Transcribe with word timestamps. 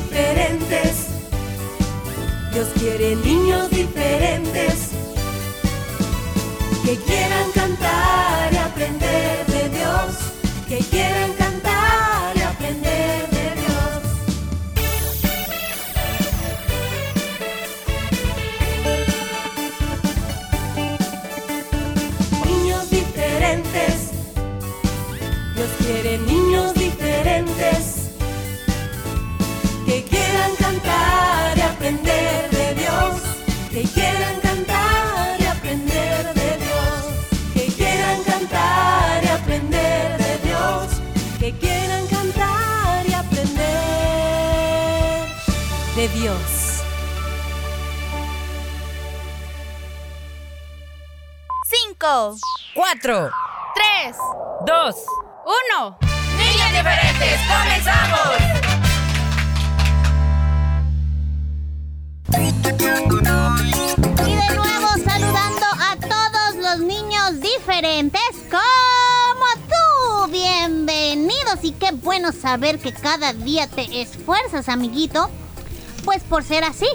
diferentes, 0.00 1.06
Dios 2.52 2.68
quiere 2.78 3.16
niños 3.16 3.70
diferentes 3.70 4.90
que 6.84 6.96
quieran 6.96 7.50
cantar 7.54 8.52
y 8.52 8.56
aprender 8.58 9.46
de 9.46 9.68
Dios, 9.70 10.16
que 10.68 10.78
quieran 10.90 11.28
cantar 11.30 11.45
que 33.76 33.82
quieran 33.82 34.40
cantar 34.40 35.38
y 35.38 35.44
aprender 35.44 36.32
de 36.32 36.56
Dios, 36.56 37.04
que 37.52 37.66
quieran 37.74 38.24
cantar 38.24 39.22
y 39.22 39.28
aprender 39.28 40.16
de 40.16 40.38
Dios, 40.48 41.02
que 41.38 41.52
quieran 41.58 42.06
cantar 42.06 43.06
y 43.06 43.12
aprender 43.12 43.68
de 45.94 46.08
Dios. 46.08 46.82
Cinco, 51.66 52.36
Cuatro, 52.74 53.30
tres, 53.74 54.16
dos, 54.64 54.96
uno. 55.44 55.98
niños 56.38 56.72
diferentes, 56.72 57.40
comenzamos. 57.46 58.65
Bueno 72.06 72.30
saber 72.30 72.78
que 72.78 72.92
cada 72.92 73.32
día 73.32 73.66
te 73.66 74.00
esfuerzas, 74.00 74.68
amiguito. 74.68 75.28
Pues 76.04 76.22
por 76.22 76.44
ser 76.44 76.62
así, 76.62 76.86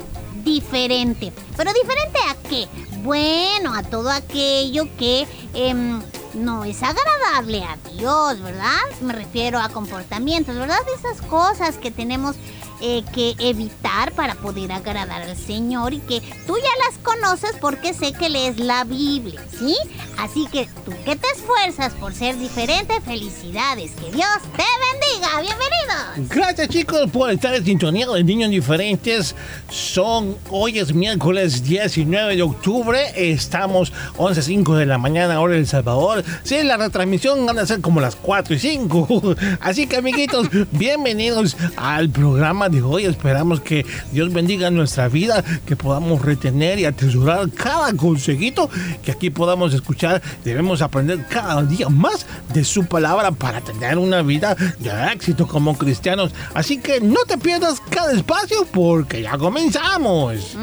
diferente. 0.45 1.33
¿Pero 1.57 1.73
diferente 1.73 2.17
a 2.29 2.49
qué? 2.49 2.67
Bueno, 3.03 3.73
a 3.73 3.83
todo 3.83 4.09
aquello 4.09 4.87
que 4.97 5.27
em, 5.53 6.01
no 6.33 6.63
es 6.63 6.81
agradable 6.81 7.61
a 7.61 7.77
Dios, 7.91 8.39
¿verdad? 8.39 8.79
Me 9.01 9.11
refiero 9.11 9.59
a 9.59 9.67
comportamientos, 9.67 10.55
¿verdad? 10.55 10.79
Esas 10.97 11.21
cosas 11.23 11.75
que 11.75 11.91
tenemos 11.91 12.37
eh, 12.81 13.03
que 13.13 13.35
evitar 13.39 14.11
para 14.13 14.35
poder 14.35 14.71
agradar 14.71 15.21
al 15.21 15.37
Señor 15.37 15.93
y 15.93 15.99
que 15.99 16.21
tú 16.47 16.55
ya 16.57 16.85
las 16.87 16.97
conoces 16.99 17.51
porque 17.61 17.93
sé 17.93 18.13
que 18.13 18.29
lees 18.29 18.59
la 18.59 18.83
Biblia, 18.83 19.41
¿sí? 19.57 19.75
Así 20.17 20.47
que 20.51 20.67
tú 20.85 20.91
que 21.05 21.15
te 21.15 21.27
esfuerzas 21.35 21.93
por 21.93 22.13
ser 22.13 22.37
diferente, 22.37 22.99
felicidades, 23.01 23.91
que 23.91 24.11
Dios 24.11 24.27
te 24.55 24.63
bendiga, 24.63 25.41
bienvenidos. 25.41 26.29
Gracias 26.29 26.69
chicos 26.69 27.09
por 27.11 27.29
estar 27.31 27.53
en 27.53 27.65
sintonía 27.65 28.07
de 28.07 28.23
Niños 28.23 28.49
Diferentes. 28.49 29.35
Son, 29.69 30.35
hoy 30.49 30.79
es 30.79 30.93
miércoles 30.93 31.63
19 31.63 32.35
de 32.35 32.41
octubre, 32.41 32.99
estamos 33.15 33.93
11.05 34.17 34.75
de 34.75 34.85
la 34.85 34.97
mañana 34.97 35.39
hora 35.39 35.55
El 35.55 35.67
Salvador. 35.67 36.23
Sí, 36.43 36.61
la 36.63 36.77
retransmisión 36.77 37.45
van 37.45 37.59
a 37.59 37.65
ser 37.65 37.81
como 37.81 38.01
las 38.01 38.15
4 38.15 38.55
y 38.55 38.59
5. 38.59 39.35
Así 39.61 39.87
que 39.87 39.97
amiguitos, 39.97 40.47
bienvenidos 40.71 41.57
al 41.75 42.09
programa 42.09 42.69
de 42.71 42.81
hoy. 42.81 43.05
Esperamos 43.05 43.61
que 43.61 43.85
Dios 44.11 44.31
bendiga 44.33 44.71
nuestra 44.71 45.07
vida, 45.07 45.43
que 45.65 45.75
podamos 45.75 46.21
retener 46.21 46.79
y 46.79 46.85
atesorar 46.85 47.49
cada 47.51 47.93
consejito 47.93 48.69
que 49.03 49.11
aquí 49.11 49.29
podamos 49.29 49.73
escuchar. 49.73 50.21
Debemos 50.43 50.81
aprender 50.81 51.25
cada 51.27 51.63
día 51.63 51.89
más 51.89 52.25
de 52.53 52.63
su 52.63 52.85
palabra 52.85 53.31
para 53.31 53.61
tener 53.61 53.97
una 53.97 54.21
vida 54.21 54.55
de 54.79 55.11
éxito 55.13 55.47
como 55.47 55.77
cristianos. 55.77 56.31
Así 56.53 56.79
que 56.79 57.01
no 57.01 57.23
te 57.27 57.37
pierdas 57.37 57.81
cada 57.89 58.13
espacio 58.13 58.65
porque 58.71 59.21
ya 59.21 59.37
comenzamos. 59.37 60.55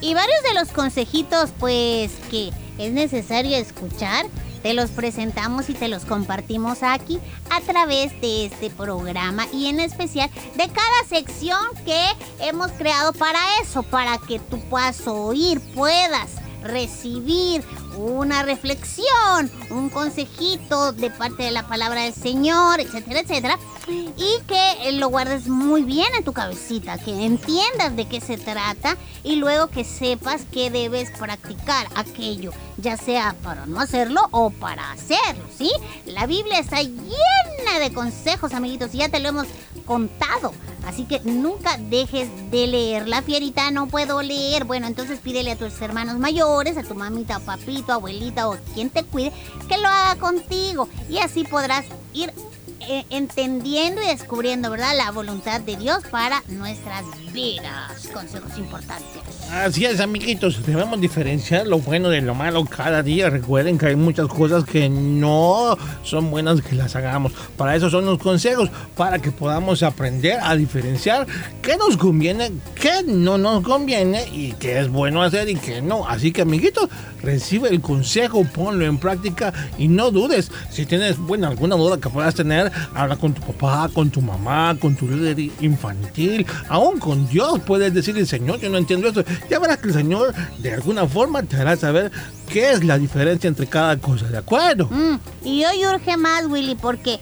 Y 0.00 0.14
varios 0.14 0.42
de 0.42 0.54
los 0.60 0.68
consejitos, 0.68 1.50
pues, 1.58 2.10
que 2.30 2.50
es 2.78 2.92
necesario 2.92 3.56
escuchar, 3.56 4.26
te 4.64 4.72
los 4.72 4.90
presentamos 4.90 5.68
y 5.68 5.74
te 5.74 5.88
los 5.88 6.06
compartimos 6.06 6.82
aquí 6.82 7.20
a 7.50 7.60
través 7.60 8.18
de 8.22 8.46
este 8.46 8.70
programa 8.70 9.46
y 9.52 9.66
en 9.66 9.78
especial 9.78 10.30
de 10.56 10.68
cada 10.68 11.06
sección 11.06 11.60
que 11.84 12.02
hemos 12.40 12.72
creado 12.72 13.12
para 13.12 13.38
eso, 13.60 13.82
para 13.82 14.16
que 14.16 14.38
tú 14.38 14.58
puedas 14.70 15.06
oír, 15.06 15.60
puedas 15.74 16.30
recibir 16.62 17.62
una 17.96 18.42
reflexión, 18.42 19.50
un 19.70 19.90
consejito 19.90 20.92
de 20.92 21.10
parte 21.10 21.44
de 21.44 21.50
la 21.50 21.66
palabra 21.66 22.02
del 22.02 22.14
Señor, 22.14 22.80
etcétera, 22.80 23.20
etcétera, 23.20 23.58
y 23.88 24.42
que 24.46 24.92
lo 24.92 25.08
guardes 25.08 25.48
muy 25.48 25.82
bien 25.82 26.08
en 26.16 26.24
tu 26.24 26.32
cabecita, 26.32 26.98
que 26.98 27.24
entiendas 27.24 27.96
de 27.96 28.06
qué 28.08 28.20
se 28.20 28.38
trata 28.38 28.96
y 29.22 29.36
luego 29.36 29.68
que 29.68 29.84
sepas 29.84 30.42
que 30.50 30.70
debes 30.70 31.10
practicar 31.10 31.88
aquello, 31.94 32.52
ya 32.76 32.96
sea 32.96 33.34
para 33.42 33.66
no 33.66 33.80
hacerlo 33.80 34.22
o 34.30 34.50
para 34.50 34.92
hacerlo, 34.92 35.44
¿sí? 35.56 35.70
La 36.06 36.26
Biblia 36.26 36.58
está 36.58 36.82
llena 36.82 37.78
de 37.80 37.92
consejos, 37.92 38.52
amiguitos, 38.54 38.94
y 38.94 38.98
ya 38.98 39.08
te 39.08 39.20
lo 39.20 39.28
hemos 39.28 39.46
contado. 39.84 40.52
Así 40.86 41.04
que 41.04 41.20
nunca 41.20 41.78
dejes 41.78 42.28
de 42.50 42.66
leer. 42.66 43.08
La 43.08 43.22
fierita 43.22 43.70
no 43.70 43.86
puedo 43.86 44.20
leer. 44.20 44.64
Bueno, 44.64 44.86
entonces 44.86 45.18
pídele 45.18 45.52
a 45.52 45.56
tus 45.56 45.80
hermanos 45.80 46.18
mayores, 46.18 46.76
a 46.76 46.82
tu 46.82 46.94
mamita 46.94 47.38
o 47.38 47.40
papito, 47.84 47.92
abuelita 47.92 48.48
o 48.48 48.56
quien 48.74 48.90
te 48.90 49.04
cuide, 49.04 49.32
que 49.68 49.78
lo 49.78 49.88
haga 49.88 50.16
contigo. 50.16 50.88
Y 51.08 51.18
así 51.18 51.44
podrás 51.44 51.84
ir 52.12 52.32
eh, 52.80 53.04
entendiendo 53.10 54.02
y 54.02 54.06
descubriendo, 54.06 54.70
¿verdad? 54.70 54.96
La 54.96 55.10
voluntad 55.10 55.60
de 55.60 55.76
Dios 55.76 56.02
para 56.10 56.42
nuestras 56.48 57.04
vidas. 57.32 58.08
Consejos 58.12 58.56
importantes. 58.58 59.22
Así 59.52 59.84
es, 59.84 60.00
amiguitos, 60.00 60.66
debemos 60.66 61.00
diferenciar 61.00 61.66
lo 61.66 61.78
bueno 61.78 62.10
de 62.10 62.20
lo 62.20 62.34
malo 62.34 62.64
cada 62.64 63.02
día. 63.02 63.30
Recuerden 63.30 63.78
que 63.78 63.86
hay 63.86 63.96
muchas 63.96 64.26
cosas 64.26 64.64
que 64.64 64.88
no 64.88 65.78
son 66.02 66.30
buenas 66.30 66.60
que 66.60 66.74
las 66.74 66.96
hagamos. 66.96 67.32
Para 67.56 67.76
eso 67.76 67.88
son 67.88 68.04
los 68.04 68.18
consejos, 68.18 68.68
para 68.96 69.20
que 69.20 69.30
podamos 69.30 69.82
aprender 69.82 70.38
a 70.42 70.56
diferenciar 70.56 71.26
qué 71.62 71.76
nos 71.76 71.96
conviene, 71.96 72.52
qué 72.74 73.02
no 73.06 73.38
nos 73.38 73.62
conviene 73.62 74.26
y 74.32 74.52
qué 74.52 74.80
es 74.80 74.88
bueno 74.88 75.22
hacer 75.22 75.48
y 75.48 75.54
qué 75.56 75.80
no. 75.80 76.08
Así 76.08 76.32
que, 76.32 76.42
amiguitos, 76.42 76.88
recibe 77.22 77.68
el 77.68 77.80
consejo, 77.80 78.44
ponlo 78.44 78.84
en 78.84 78.98
práctica 78.98 79.52
y 79.78 79.88
no 79.88 80.10
dudes. 80.10 80.50
Si 80.70 80.84
tienes, 80.84 81.16
bueno, 81.18 81.48
alguna 81.48 81.76
duda 81.76 81.98
que 81.98 82.08
puedas 82.08 82.34
tener, 82.34 82.72
habla 82.94 83.16
con 83.16 83.32
tu 83.32 83.40
papá, 83.40 83.88
con 83.92 84.10
tu 84.10 84.20
mamá, 84.20 84.76
con 84.80 84.96
tu 84.96 85.08
líder 85.08 85.38
infantil, 85.60 86.46
aún 86.68 86.98
con 86.98 87.28
Dios. 87.28 87.60
Puedes 87.60 87.94
decirle, 87.94 88.26
Señor, 88.26 88.60
yo 88.60 88.68
no 88.68 88.78
entiendo 88.78 89.08
esto. 89.08 89.24
Ya 89.50 89.58
verás 89.58 89.78
que 89.78 89.88
el 89.88 89.94
Señor 89.94 90.34
de 90.58 90.74
alguna 90.74 91.06
forma 91.06 91.42
te 91.42 91.56
hará 91.56 91.76
saber 91.76 92.10
qué 92.48 92.72
es 92.72 92.84
la 92.84 92.98
diferencia 92.98 93.48
entre 93.48 93.66
cada 93.66 93.96
cosa, 93.98 94.26
¿de 94.26 94.38
acuerdo? 94.38 94.88
Mm, 94.90 95.18
y 95.44 95.64
hoy 95.64 95.86
urge 95.86 96.16
más, 96.16 96.46
Willy, 96.46 96.74
porque 96.74 97.20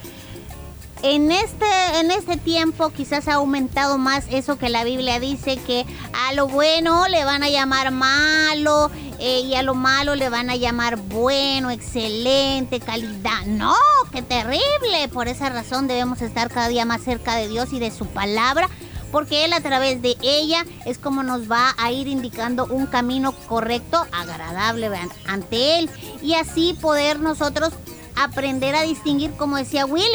en 1.03 1.33
este, 1.33 1.67
en 2.01 2.13
este 2.13 2.37
tiempo 2.37 2.91
quizás 2.91 3.27
ha 3.27 3.35
aumentado 3.35 3.99
más 3.99 4.27
eso 4.31 4.57
que 4.57 4.69
la 4.69 4.85
Biblia 4.85 5.19
dice 5.19 5.57
que 5.57 5.85
a 6.13 6.33
lo 6.33 6.47
bueno 6.47 7.09
le 7.09 7.25
van 7.25 7.43
a 7.43 7.49
llamar 7.49 7.91
malo 7.91 8.89
eh, 9.19 9.41
y 9.41 9.55
a 9.57 9.65
lo 9.65 9.75
malo 9.75 10.15
le 10.15 10.29
van 10.29 10.49
a 10.49 10.57
llamar 10.57 10.97
bueno, 10.97 11.71
excelente, 11.71 12.79
calidad. 12.79 13.45
No, 13.47 13.75
qué 14.13 14.23
terrible. 14.23 15.09
Por 15.13 15.27
esa 15.27 15.49
razón 15.49 15.89
debemos 15.89 16.23
estar 16.23 16.51
cada 16.51 16.69
día 16.69 16.85
más 16.85 17.03
cerca 17.03 17.35
de 17.35 17.49
Dios 17.49 17.73
y 17.73 17.81
de 17.81 17.91
su 17.91 18.07
palabra 18.07 18.69
porque 19.13 19.45
Él 19.45 19.53
a 19.53 19.61
través 19.61 20.03
de 20.03 20.17
ella 20.23 20.65
es 20.87 20.99
como 20.99 21.23
nos 21.23 21.49
va 21.49 21.75
a 21.79 21.93
ir 21.93 22.09
indicando 22.09 22.67
un 22.67 22.87
camino 22.87 23.33
correcto, 23.47 24.05
agradable 24.11 24.91
ante 25.27 25.79
Él 25.79 25.91
y 26.21 26.35
así 26.35 26.77
poder 26.81 27.21
nosotros 27.21 27.73
aprender 28.17 28.75
a 28.75 28.83
distinguir, 28.83 29.31
como 29.33 29.57
decía 29.57 29.87
Willy, 29.87 30.07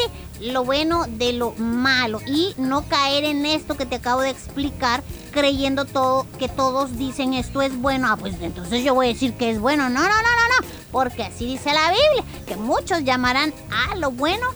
lo 0.41 0.63
bueno 0.63 1.05
de 1.07 1.33
lo 1.33 1.51
malo 1.53 2.21
y 2.25 2.53
no 2.57 2.87
caer 2.87 3.23
en 3.23 3.45
esto 3.45 3.75
que 3.75 3.85
te 3.85 3.95
acabo 3.95 4.21
de 4.21 4.29
explicar 4.29 5.03
creyendo 5.31 5.85
todo 5.85 6.27
que 6.37 6.47
todos 6.47 6.97
dicen 6.97 7.33
esto 7.33 7.61
es 7.61 7.75
bueno, 7.75 8.07
ah 8.09 8.17
pues 8.17 8.35
entonces 8.41 8.83
yo 8.83 8.93
voy 8.93 9.07
a 9.07 9.13
decir 9.13 9.33
que 9.33 9.51
es 9.51 9.59
bueno. 9.59 9.89
No, 9.89 10.01
no, 10.01 10.09
no, 10.09 10.15
no, 10.15 10.61
no, 10.61 10.67
porque 10.91 11.23
así 11.23 11.45
dice 11.45 11.73
la 11.73 11.91
Biblia, 11.91 12.43
que 12.45 12.55
muchos 12.55 13.03
llamarán 13.03 13.53
a 13.71 13.95
lo 13.95 14.11
bueno 14.11 14.47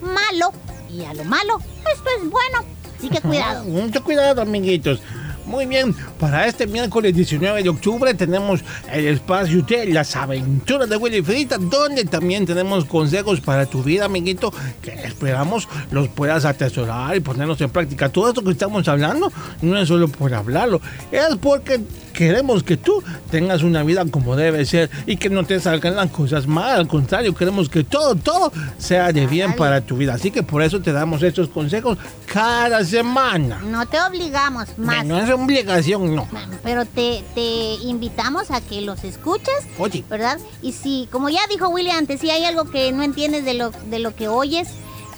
malo 0.00 0.52
y 0.90 1.04
a 1.04 1.14
lo 1.14 1.24
malo 1.24 1.58
esto 1.92 2.10
es 2.18 2.30
bueno. 2.30 2.64
Así 2.98 3.08
que 3.08 3.20
cuidado. 3.20 3.64
Mucho 3.66 4.02
cuidado, 4.02 4.42
amiguitos. 4.42 5.00
Muy 5.46 5.66
bien, 5.66 5.94
para 6.18 6.46
este 6.46 6.66
miércoles 6.66 7.14
19 7.14 7.62
de 7.62 7.68
octubre 7.68 8.14
tenemos 8.14 8.60
el 8.90 9.08
espacio 9.08 9.62
de 9.62 9.86
las 9.86 10.16
aventuras 10.16 10.88
de 10.88 10.96
Willy 10.96 11.22
Frita, 11.22 11.58
donde 11.58 12.04
también 12.04 12.46
tenemos 12.46 12.86
consejos 12.86 13.40
para 13.40 13.66
tu 13.66 13.82
vida, 13.82 14.06
amiguito, 14.06 14.52
que 14.80 14.92
esperamos 15.04 15.68
los 15.90 16.08
puedas 16.08 16.46
atesorar 16.46 17.14
y 17.16 17.20
ponerlos 17.20 17.60
en 17.60 17.70
práctica. 17.70 18.08
Todo 18.08 18.28
esto 18.28 18.42
que 18.42 18.52
estamos 18.52 18.88
hablando 18.88 19.30
no 19.60 19.78
es 19.78 19.88
solo 19.88 20.08
por 20.08 20.32
hablarlo, 20.32 20.80
es 21.12 21.36
porque 21.40 21.80
queremos 22.14 22.62
que 22.62 22.78
tú 22.78 23.02
tengas 23.30 23.62
una 23.62 23.82
vida 23.82 24.06
como 24.06 24.36
debe 24.36 24.64
ser 24.64 24.88
y 25.04 25.16
que 25.16 25.28
no 25.28 25.44
te 25.44 25.60
salgan 25.60 25.96
las 25.96 26.10
cosas 26.10 26.46
mal. 26.46 26.80
Al 26.80 26.88
contrario, 26.88 27.34
queremos 27.34 27.68
que 27.68 27.84
todo, 27.84 28.14
todo 28.14 28.50
sea 28.78 29.12
de 29.12 29.26
bien 29.26 29.54
para 29.56 29.82
tu 29.82 29.96
vida. 29.96 30.14
Así 30.14 30.30
que 30.30 30.42
por 30.42 30.62
eso 30.62 30.80
te 30.80 30.92
damos 30.92 31.22
estos 31.22 31.48
consejos 31.48 31.98
cada 32.26 32.82
semana. 32.84 33.60
No 33.66 33.84
te 33.86 34.00
obligamos 34.00 34.78
más. 34.78 35.04
No 35.04 35.18
es 35.18 35.33
obligación, 35.34 36.14
no. 36.14 36.26
Pero 36.62 36.84
te, 36.84 37.22
te 37.34 37.74
invitamos 37.82 38.50
a 38.50 38.60
que 38.60 38.80
los 38.80 39.04
escuches. 39.04 39.54
Oye. 39.78 40.04
¿Verdad? 40.08 40.38
Y 40.62 40.72
si, 40.72 41.08
como 41.10 41.28
ya 41.28 41.40
dijo 41.48 41.68
Willy 41.68 41.90
antes, 41.90 42.20
si 42.20 42.30
hay 42.30 42.44
algo 42.44 42.70
que 42.70 42.92
no 42.92 43.02
entiendes 43.02 43.44
de 43.44 43.54
lo, 43.54 43.70
de 43.70 43.98
lo 43.98 44.14
que 44.14 44.28
oyes, 44.28 44.68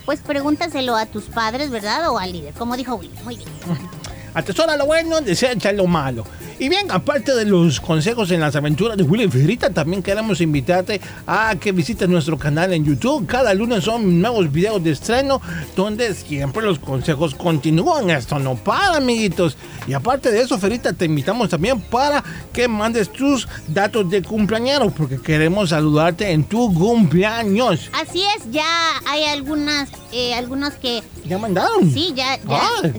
pues 0.05 0.21
pregúntaselo 0.21 0.97
a 0.97 1.07
tus 1.07 1.25
padres, 1.25 1.71
¿verdad? 1.71 2.11
O 2.11 2.19
al 2.19 2.33
líder, 2.33 2.55
como 2.55 2.77
dijo 2.77 2.95
Willy. 2.95 3.15
Muy 3.25 3.37
bien. 3.37 3.49
Atesora 4.37 4.77
lo 4.77 4.85
bueno, 4.85 5.23
desecha 5.23 5.73
lo 5.73 5.87
malo. 5.87 6.27
Y 6.59 6.69
bien, 6.69 6.91
aparte 6.91 7.35
de 7.35 7.47
los 7.47 7.81
consejos 7.81 8.31
en 8.31 8.41
las 8.41 8.55
aventuras 8.55 8.99
de 8.99 9.03
Willy 9.03 9.31
Ferrita, 9.31 9.71
también 9.71 10.03
queremos 10.03 10.43
invitarte 10.43 11.01
a 11.27 11.57
que 11.59 11.73
visites 11.73 12.07
nuestro 12.07 12.37
canal 12.37 12.75
en 12.75 12.85
YouTube. 12.85 13.27
Cada 13.27 13.55
lunes 13.55 13.85
son 13.85 14.21
nuevos 14.21 14.53
videos 14.53 14.85
de 14.85 14.91
estreno 14.91 15.41
donde 15.75 16.13
siempre 16.13 16.63
los 16.63 16.79
consejos 16.79 17.35
continúan. 17.35 18.11
Esto 18.11 18.39
no 18.39 18.57
para, 18.57 18.99
amiguitos. 18.99 19.57
Y 19.87 19.95
aparte 19.95 20.31
de 20.31 20.43
eso, 20.43 20.59
Ferita, 20.59 20.93
te 20.93 21.07
invitamos 21.07 21.49
también 21.49 21.81
para 21.81 22.23
que 22.53 22.69
mandes 22.69 23.11
tus 23.11 23.49
datos 23.69 24.11
de 24.11 24.23
cumpleaños 24.23 24.93
porque 24.95 25.19
queremos 25.19 25.71
saludarte 25.71 26.31
en 26.31 26.45
tu 26.45 26.75
cumpleaños. 26.75 27.91
Así 27.95 28.23
es, 28.37 28.51
ya 28.51 28.67
hay 29.09 29.25
algunas, 29.25 29.89
eh, 30.13 30.35
algunos 30.35 30.75
que... 30.75 31.03
¿Ya 31.25 31.39
mandaron? 31.39 31.91
Sí, 31.91 32.13
ya, 32.15 32.39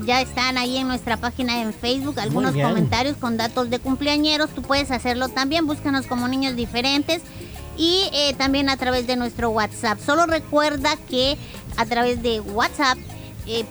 ya, 0.06 0.22
están 0.22 0.57
ahí 0.57 0.78
en 0.78 0.88
nuestra 0.88 1.16
página 1.18 1.26
en 1.38 1.74
Facebook, 1.74 2.19
algunos 2.19 2.53
comentarios 2.53 3.18
con 3.18 3.38
datos 3.38 3.69
de 3.69 3.79
cumpleañeros, 3.79 4.50
tú 4.51 4.62
puedes 4.62 4.91
hacerlo 4.91 5.29
también, 5.29 5.68
búscanos 5.68 6.07
como 6.07 6.27
niños 6.27 6.56
diferentes 6.56 7.21
y 7.77 8.09
eh, 8.13 8.33
también 8.38 8.69
a 8.69 8.77
través 8.77 9.07
de 9.07 9.15
nuestro 9.15 9.50
WhatsApp. 9.50 10.00
Solo 10.03 10.25
recuerda 10.25 10.95
que 11.09 11.38
a 11.77 11.85
través 11.85 12.21
de 12.21 12.39
WhatsApp 12.39 12.97
eh, 13.45 13.65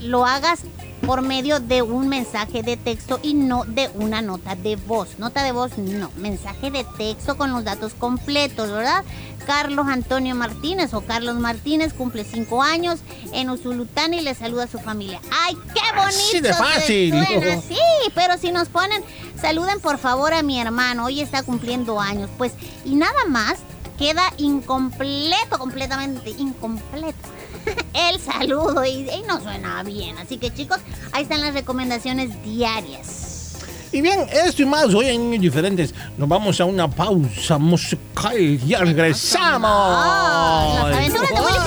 lo 0.00 0.26
hagas 0.26 0.60
por 1.06 1.22
medio 1.22 1.60
de 1.60 1.82
un 1.82 2.08
mensaje 2.08 2.62
de 2.62 2.76
texto 2.76 3.18
y 3.22 3.34
no 3.34 3.64
de 3.64 3.90
una 3.94 4.22
nota 4.22 4.54
de 4.54 4.76
voz. 4.76 5.18
Nota 5.18 5.42
de 5.42 5.52
voz, 5.52 5.76
no. 5.78 6.10
Mensaje 6.16 6.70
de 6.70 6.84
texto 6.96 7.36
con 7.36 7.52
los 7.52 7.64
datos 7.64 7.94
completos, 7.94 8.70
¿verdad? 8.70 9.04
Carlos 9.46 9.86
Antonio 9.88 10.34
Martínez 10.34 10.94
o 10.94 11.00
Carlos 11.00 11.34
Martínez 11.36 11.92
cumple 11.92 12.24
cinco 12.24 12.62
años 12.62 13.00
en 13.32 13.50
Usulután 13.50 14.14
y 14.14 14.20
le 14.20 14.34
saluda 14.34 14.64
a 14.64 14.68
su 14.68 14.78
familia. 14.78 15.20
¡Ay, 15.44 15.56
qué 15.74 15.96
bonito! 15.96 16.12
Sí, 16.30 16.40
de 16.40 16.54
fácil. 16.54 17.26
Sí, 17.66 17.78
pero 18.14 18.38
si 18.38 18.52
nos 18.52 18.68
ponen, 18.68 19.02
saluden 19.40 19.80
por 19.80 19.98
favor 19.98 20.32
a 20.32 20.42
mi 20.42 20.60
hermano, 20.60 21.06
hoy 21.06 21.20
está 21.20 21.42
cumpliendo 21.42 22.00
años. 22.00 22.30
Pues, 22.38 22.52
y 22.84 22.94
nada 22.94 23.24
más, 23.28 23.58
queda 23.98 24.32
incompleto, 24.38 25.58
completamente 25.58 26.30
incompleto 26.30 27.41
el 27.94 28.20
saludo 28.20 28.84
y, 28.84 29.06
no 29.26 29.40
suena 29.40 29.82
bien. 29.82 30.18
Así 30.18 30.38
que 30.38 30.52
chicos, 30.52 30.78
ahí 31.12 31.22
están 31.24 31.40
las 31.40 31.54
recomendaciones 31.54 32.42
diarias. 32.44 33.58
Y 33.92 34.00
bien, 34.00 34.26
esto 34.32 34.62
y 34.62 34.64
más 34.64 34.94
hoy 34.94 35.08
en 35.08 35.30
Niños 35.30 35.42
Diferentes. 35.42 35.94
Nos 36.16 36.28
vamos 36.28 36.58
a 36.60 36.64
una 36.64 36.88
pausa 36.88 37.58
musical 37.58 38.38
y 38.38 38.74
regresamos. 38.74 39.70
Oh, 39.70 40.88
las 40.88 40.96
aventuras 40.96 41.28
de 41.28 41.34
Willy 41.40 41.58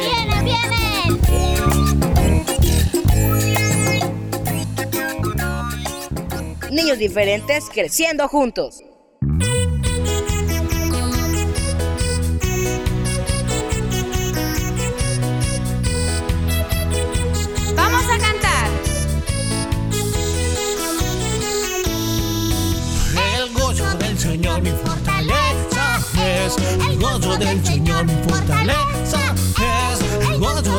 vienen, 0.00 0.44
vienen. 0.44 0.78
Niños 6.72 6.98
Diferentes 6.98 7.64
creciendo 7.72 8.26
juntos. 8.28 8.82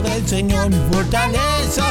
Del 0.02 0.28
Señor 0.28 0.70
mi 0.70 0.94
fortaleza 0.94 1.84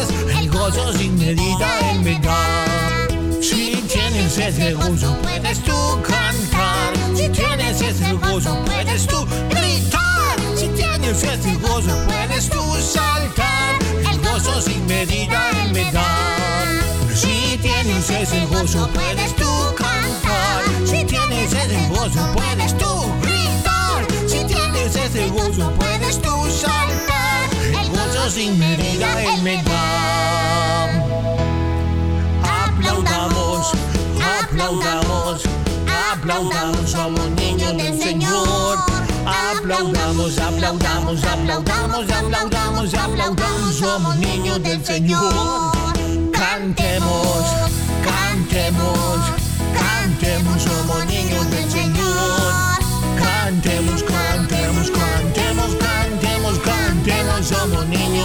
es 0.00 0.38
el 0.38 0.50
gozo 0.50 0.92
sin 0.94 1.18
medida 1.18 1.90
Él 1.90 2.00
me 2.00 2.18
da. 2.20 3.08
Si 3.40 3.82
tienes 3.88 4.38
ese 4.38 4.72
gozo 4.74 5.16
puedes 5.22 5.58
tú 5.60 5.72
cantar, 6.02 6.92
si 7.14 7.28
tienes 7.28 7.80
ese 7.80 8.12
gozo 8.14 8.64
puedes 8.64 9.06
tú 9.06 9.26
gritar, 9.50 10.36
si 10.56 10.68
tienes 10.68 11.22
ese 11.22 11.54
gozo 11.56 12.04
puedes 12.06 12.48
tú 12.48 12.62
saltar, 12.80 13.76
el 14.10 14.18
gozo 14.20 14.62
sin 14.62 14.86
medida 14.86 15.50
Él 15.64 15.72
me 15.72 15.92
da. 15.92 16.80
Si 17.14 17.58
tienes 17.58 18.08
ese 18.10 18.46
gozo 18.46 18.88
puedes 18.92 19.34
tú 19.36 19.50
cantar, 19.76 20.62
si 20.86 21.04
tienes 21.04 21.52
ese 21.52 21.88
gozo 21.88 22.32
puedes 22.34 22.78
tú 22.78 22.84
ese 25.14 25.28
gozo 25.28 25.70
puedes 25.72 26.20
tú 26.20 26.50
saltar. 26.50 27.23
Sin 28.30 28.58
medida 28.58 29.22
Él 29.22 29.42
me 29.42 29.62
da. 29.62 30.88
Aplaudamos, 32.64 33.72
aplaudamos, 34.40 35.42
aplaudamos, 36.10 36.90
somos 36.90 37.30
niños 37.32 37.76
del 37.76 38.00
Señor. 38.00 38.78
Aplaudamos, 39.26 40.38
aplaudamos, 40.38 41.22
aplaudamos, 41.22 42.10
aplaudamos, 42.10 42.94
aplaudamos, 42.94 43.74
somos 43.76 44.16
niños 44.16 44.62
del 44.62 44.82
Señor. 44.84 45.72
Cantemos, 46.32 47.44
cantemos, 48.02 49.18
cantemos, 49.74 50.62
somos 50.62 51.06
niños 51.06 51.50
del 51.50 51.70
Señor. 51.70 52.52
Cantemos, 53.18 54.02
cantemos, 54.02 54.90
cantemos, 54.90 55.33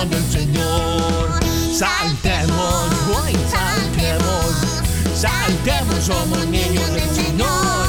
del 0.10 0.24
Señor. 0.32 1.40
Saltemos, 1.72 2.90
hoy 3.16 3.34
saltemos, 3.50 4.84
saltemos, 5.14 6.04
somos 6.04 6.46
niños 6.48 6.92
del 6.94 7.10
Señor. 7.10 7.88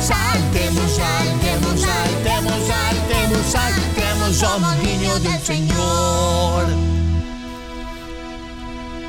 Saltemos, 0.00 0.92
saltemos, 0.92 1.80
saltemos, 1.80 2.54
saltemos, 2.66 3.46
saltemos, 3.50 4.36
somos 4.36 4.76
niños 4.78 5.22
del 5.22 5.40
Señor. 5.40 6.66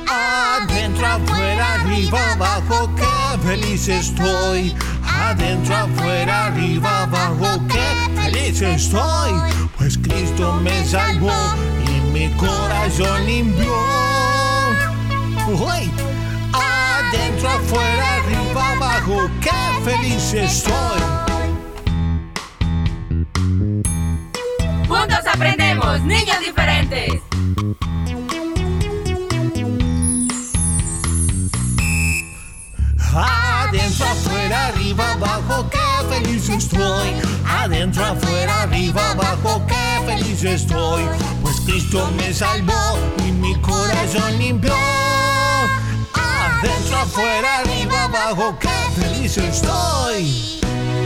Adentro, 0.08 1.06
afuera, 1.06 1.74
arriba, 1.74 2.32
abajo, 2.32 2.90
qué 2.96 3.48
feliz 3.48 3.88
estoy 3.88 4.74
adentro, 5.06 5.76
afuera, 5.76 6.46
arriba, 6.46 7.02
abajo, 7.02 7.60
qué 7.68 8.20
feliz 8.20 8.60
estoy, 8.62 9.32
pues 9.78 9.98
Cristo 9.98 10.60
me 10.62 10.84
salvó 10.84 11.32
mi 12.14 12.30
corazón 12.36 13.26
limpió. 13.26 13.74
Uy. 15.48 15.90
Adentro, 16.52 17.48
afuera, 17.48 18.14
arriba, 18.14 18.72
abajo, 18.72 19.28
qué 19.40 19.60
feliz 19.84 20.32
estoy. 20.32 21.00
Juntos 24.88 25.26
aprendemos, 25.26 26.00
niños 26.02 26.38
diferentes. 26.38 27.10
Adentro, 33.12 34.06
afuera, 34.06 34.66
arriba, 34.68 35.12
abajo, 35.14 35.68
qué 35.68 36.14
feliz 36.14 36.48
estoy. 36.48 37.08
Adentro, 37.44 38.04
afuera, 38.04 38.62
arriba, 38.62 39.10
abajo, 39.10 39.66
qué 39.66 40.06
feliz 40.06 40.44
estoy 40.44 41.02
Cristo 41.66 42.10
me 42.16 42.32
salvó 42.32 42.98
y 43.26 43.32
mi 43.32 43.54
corazón 43.60 44.38
limpió. 44.38 44.74
Adentro, 46.12 46.96
afuera, 46.96 47.58
arriba, 47.58 48.04
abajo, 48.04 48.56
qué 48.60 49.00
feliz 49.00 49.36
estoy. 49.36 50.60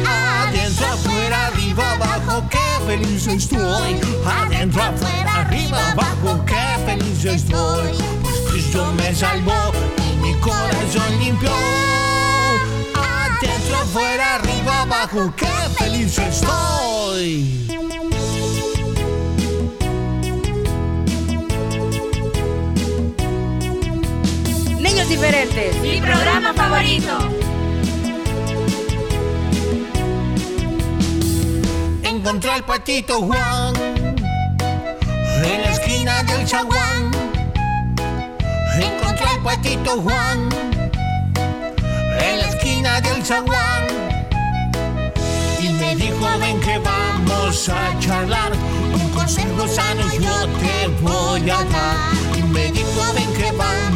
Adentro, 0.06 0.86
afuera, 0.86 1.46
arriba, 1.46 1.92
abajo, 1.92 2.44
qué 2.50 2.86
feliz 2.86 3.26
estoy. 3.26 4.00
Adentro, 4.26 4.82
afuera, 4.82 5.40
arriba, 5.40 5.92
abajo, 5.92 6.44
qué 6.46 6.84
feliz 6.86 7.24
estoy. 7.24 7.90
Cristo 8.50 8.92
me 8.96 9.14
salvó 9.14 9.72
y 9.96 10.16
mi 10.18 10.34
corazón 10.34 11.18
limpió. 11.18 11.50
Adentro, 12.94 13.76
afuera, 13.76 14.34
arriba, 14.36 14.82
abajo, 14.82 15.32
qué 15.36 15.46
feliz 15.76 16.18
estoy. 16.18 17.68
Diferentes. 25.08 25.74
Mi 25.80 26.00
programa 26.02 26.52
favorito. 26.52 27.16
Encontré 32.02 32.50
al 32.50 32.62
patito 32.64 33.22
Juan 33.22 33.74
en 35.44 35.62
la 35.62 35.70
esquina 35.70 36.22
del 36.24 36.46
zaguán. 36.46 37.10
Encontré 38.78 39.26
al 39.26 39.42
patito 39.42 40.02
Juan 40.02 40.48
en 42.20 42.38
la 42.38 42.48
esquina 42.48 43.00
del 43.00 43.24
zaguán. 43.24 43.86
Y 45.58 45.70
me 45.70 45.96
dijo, 45.96 46.26
ven 46.38 46.60
que 46.60 46.78
vamos 46.78 47.68
a 47.70 47.98
charlar. 47.98 48.52
Un 48.92 49.08
consejo 49.12 49.66
sano 49.66 50.02
yo 50.20 50.46
te 50.60 50.88
voy 51.00 51.48
a 51.48 51.64
dar. 51.64 52.12
Y 52.36 52.42
me 52.42 52.70
dijo, 52.72 53.12
ven 53.14 53.32
que 53.32 53.52
vamos 53.52 53.87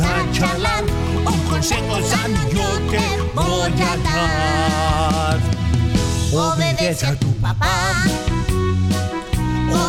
a 0.00 0.32
charlar. 0.32 0.84
Un 1.24 1.38
consejo 1.48 2.00
sano 2.02 2.38
yo 2.52 2.68
te 2.90 3.02
voy 3.34 3.72
a 3.82 3.96
dar. 4.04 5.38
Obedece 6.32 7.06
a 7.06 7.14
tu 7.16 7.32
papá. 7.36 8.04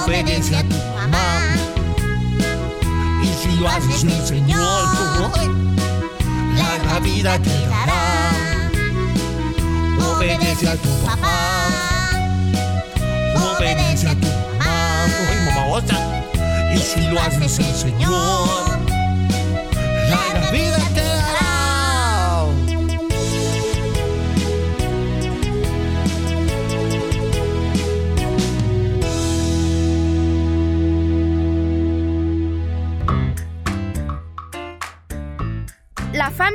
Obedece 0.06 0.56
a 0.56 0.64
tu 0.64 0.76
mamá. 0.96 1.56
Y 3.24 3.28
si 3.42 3.58
lo 3.60 3.70
haces 3.70 4.04
el 4.04 4.26
Señor, 4.26 4.88
larga 6.56 7.00
vida 7.00 7.40
te 7.40 7.68
dará. 7.68 8.22
Obedece 10.00 10.70
a 10.70 10.76
tu 10.76 10.90
papá. 11.06 11.30
Obedece 13.36 14.08
a 14.08 14.16
tu 14.16 14.28
mamá. 14.28 14.68
Y 16.74 16.80
si 16.80 17.02
lo 17.08 17.20
haces 17.22 17.60
el 17.60 17.76
Señor, 17.76 18.87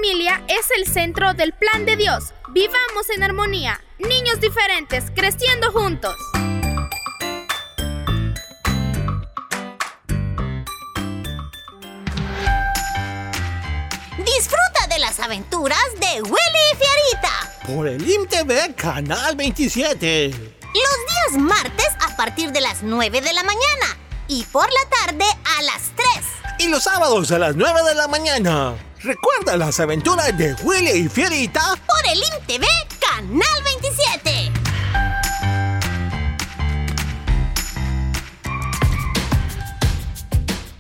familia 0.03 0.43
es 0.49 0.67
el 0.77 0.93
centro 0.93 1.33
del 1.33 1.53
plan 1.53 1.87
de 1.87 1.95
Dios. 1.95 2.35
Vivamos 2.49 3.09
en 3.15 3.23
armonía. 3.23 3.81
Niños 4.01 4.41
diferentes, 4.41 5.13
creciendo 5.15 5.71
juntos. 5.71 6.17
Disfruta 14.19 14.89
de 14.91 14.99
las 14.99 15.21
aventuras 15.21 15.79
de 16.01 16.21
Willy 16.23 16.65
y 16.73 16.77
Fierita. 16.77 17.65
Por 17.69 17.87
el 17.87 18.03
IMTV 18.03 18.75
Canal 18.75 19.37
27. 19.37 20.31
Los 20.31 20.73
días 20.75 21.41
martes 21.41 21.89
a 22.05 22.17
partir 22.17 22.51
de 22.51 22.61
las 22.61 22.83
9 22.83 23.21
de 23.21 23.33
la 23.33 23.45
mañana 23.45 23.97
y 24.27 24.43
por 24.47 24.67
la 24.67 25.07
tarde 25.07 25.27
a 25.59 25.63
las 25.63 25.93
3. 25.95 26.67
Y 26.67 26.69
los 26.69 26.83
sábados 26.83 27.31
a 27.31 27.39
las 27.39 27.55
9 27.55 27.83
de 27.85 27.95
la 27.95 28.09
mañana. 28.09 28.75
Recuerda 29.05 29.57
las 29.57 29.81
aventuras 29.81 30.37
de 30.39 30.55
Willy 30.63 30.91
y 30.91 31.09
Fierita. 31.09 31.75
Por 31.87 32.13
el 32.13 32.19
IMTV 32.19 32.65
Canal 33.01 33.65
27. 33.65 34.53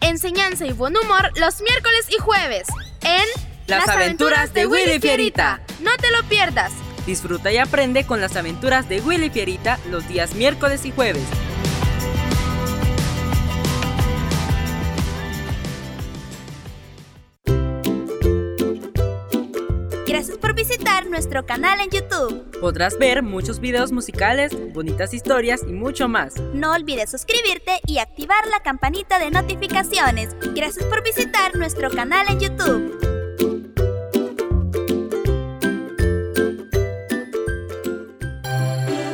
Enseñanza 0.02 0.66
y 0.66 0.72
buen 0.72 0.96
humor 0.96 1.32
los 1.34 1.60
miércoles 1.62 2.06
y 2.10 2.18
jueves 2.20 2.68
en 3.00 3.24
Las 3.66 3.88
aventuras 3.88 4.54
de 4.54 4.66
Willy 4.66 5.00
Fierita. 5.00 5.60
No 5.80 5.90
te 5.96 6.12
lo 6.12 6.22
pierdas. 6.28 6.70
Disfruta 7.04 7.50
y 7.50 7.58
aprende 7.58 8.06
con 8.06 8.20
las 8.20 8.36
aventuras 8.36 8.88
de 8.88 9.00
Willy 9.00 9.30
Fierita 9.30 9.80
los 9.90 10.06
días 10.06 10.36
miércoles 10.36 10.84
y 10.84 10.92
jueves. 10.92 11.24
Por 20.42 20.54
visitar 20.54 21.06
nuestro 21.06 21.46
canal 21.46 21.78
en 21.80 21.88
YouTube. 21.88 22.60
Podrás 22.60 22.98
ver 22.98 23.22
muchos 23.22 23.60
videos 23.60 23.92
musicales, 23.92 24.52
bonitas 24.74 25.14
historias 25.14 25.62
y 25.66 25.72
mucho 25.72 26.08
más. 26.08 26.34
No 26.52 26.72
olvides 26.72 27.10
suscribirte 27.10 27.80
y 27.86 27.98
activar 27.98 28.46
la 28.48 28.60
campanita 28.60 29.20
de 29.20 29.30
notificaciones. 29.30 30.36
Gracias 30.54 30.84
por 30.86 31.02
visitar 31.04 31.56
nuestro 31.56 31.90
canal 31.90 32.26
en 32.28 32.40
YouTube. 32.40 32.98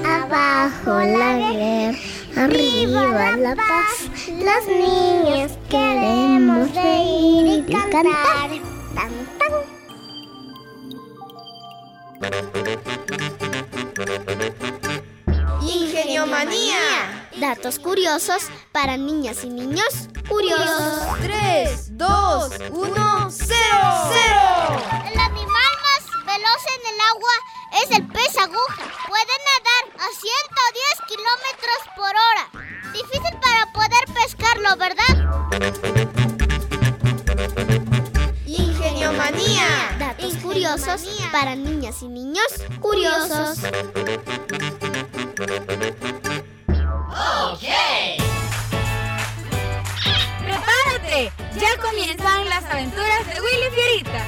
Abajo 0.04 0.98
la 0.98 1.38
guerra, 1.38 1.98
arriba 2.36 3.36
la 3.36 3.54
paz. 3.54 4.10
Los 4.28 4.66
niños 4.66 5.52
queremos 5.68 6.74
reír 6.74 7.64
y 7.68 7.72
cantar. 7.72 7.98
Tan, 12.20 12.32
tan. 12.32 12.68
Ingenio 15.62 16.26
Manía. 16.26 17.28
Datos 17.36 17.78
curiosos 17.78 18.48
para 18.72 18.96
niñas 18.96 19.44
y 19.44 19.50
niños 19.50 20.08
curiosos. 20.28 21.18
3, 21.20 21.96
2, 21.96 22.50
1, 22.70 23.30
0. 23.30 23.58
0. 24.12 24.30
El 25.12 25.18
animal 25.20 25.72
más 25.84 26.02
veloz 26.26 26.62
en 26.74 26.82
el 26.94 27.00
agua 27.12 27.34
es 27.82 27.90
el 27.96 28.06
pez 28.08 28.36
aguja. 28.38 28.84
Puede 29.06 29.34
nadar 29.48 29.84
a 29.98 30.08
110 30.10 31.00
kilómetros 31.06 31.80
por 31.96 32.10
hora. 32.10 32.44
Difícil 32.92 33.38
para 33.40 33.72
poder 33.72 34.04
pescarlo, 34.14 34.76
¿verdad? 34.76 36.07
Curiosos 40.76 41.08
para 41.32 41.54
niñas 41.54 42.02
y 42.02 42.08
niños 42.08 42.44
curiosos. 42.80 43.58
¡Prepárate! 50.44 51.32
Ya 51.58 51.76
comienzan 51.80 52.48
las 52.48 52.64
aventuras 52.64 53.26
de 53.26 53.40
Willy 53.40 53.70
Fierita. 53.74 54.24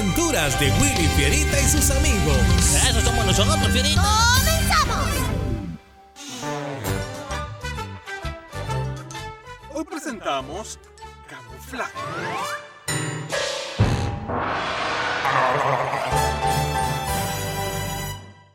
aventuras 0.00 0.58
de 0.58 0.70
Willy 0.72 1.06
Fierita 1.08 1.60
y 1.60 1.68
sus 1.68 1.90
amigos. 1.90 2.36
Eso 2.88 3.00
somos 3.02 3.26
nosotros, 3.26 3.68
Fierita. 3.68 4.02
¡Comenzamos! 4.38 5.08
Hoy 9.74 9.84
presentamos 9.84 10.78
Camuflaje. 11.28 11.98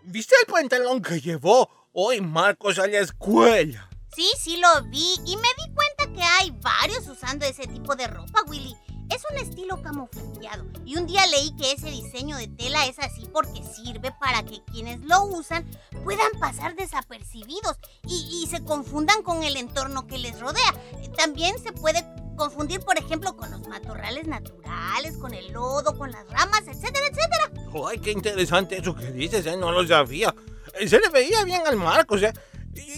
¿Viste 0.04 0.36
el 0.42 0.52
pantalón 0.52 1.02
que 1.02 1.22
llevó 1.22 1.70
hoy 1.94 2.22
Marcos 2.22 2.80
a 2.80 2.88
la 2.88 3.00
escuela? 3.00 3.88
Sí, 4.16 4.28
sí 4.40 4.58
lo 4.58 4.84
vi 4.90 5.16
y 5.26 5.36
me 5.38 5.50
di 5.50 5.74
cuenta 5.76 6.12
que 6.12 6.24
hay 6.24 6.52
varios 6.60 7.08
usando 7.08 7.46
ese 7.46 7.68
tipo 7.68 7.96
de 7.96 8.08
ropa, 8.08 8.42
Willy. 8.48 8.76
Es 9.10 9.22
un 9.32 9.38
estilo 9.38 9.82
camuflajeado 9.82 10.66
y 10.86 10.98
un 10.98 11.06
día 11.06 11.26
leí 11.28 11.56
que 11.58 11.72
ese 11.74 11.90
diseño 11.92 12.38
de 12.38 12.48
tela 12.48 12.86
es 12.88 12.98
así 13.00 13.28
porque 13.32 13.62
sirve 13.64 14.12
para 14.20 14.44
que 14.44 14.64
quienes 14.72 15.00
lo 15.02 15.24
usan 15.26 15.66
puedan 16.04 16.32
pasar 16.40 16.76
desapercibidos 16.76 17.78
y, 18.08 18.44
y 18.44 18.48
se 18.48 18.64
confundan 18.64 19.22
con 19.24 19.44
el 19.44 19.58
entorno 19.58 20.08
que 20.08 20.18
les 20.18 20.40
rodea. 20.40 20.74
También 21.18 21.56
se 21.62 21.72
puede 21.72 22.04
confundir, 22.36 22.82
por 22.82 22.98
ejemplo, 22.98 23.36
con 23.38 23.50
los 23.52 23.68
matorrales 23.68 24.28
naturales, 24.28 25.18
con 25.18 25.34
el 25.34 25.52
lodo, 25.54 25.98
con 25.98 26.12
las 26.12 26.28
ramas, 26.30 26.62
etcétera, 26.68 27.06
etcétera. 27.08 27.52
Ay, 27.88 28.00
qué 28.00 28.12
interesante 28.12 28.78
eso 28.78 28.96
que 28.96 29.12
dices, 29.12 29.46
¿eh? 29.46 29.56
No 29.56 29.72
lo 29.72 29.88
sabía. 29.88 30.34
Eh, 30.80 30.88
Se 30.88 31.00
le 31.00 31.10
veía 31.10 31.44
bien 31.44 31.62
al 31.66 31.76
Marcos, 31.78 32.24
¿eh? 32.24 32.34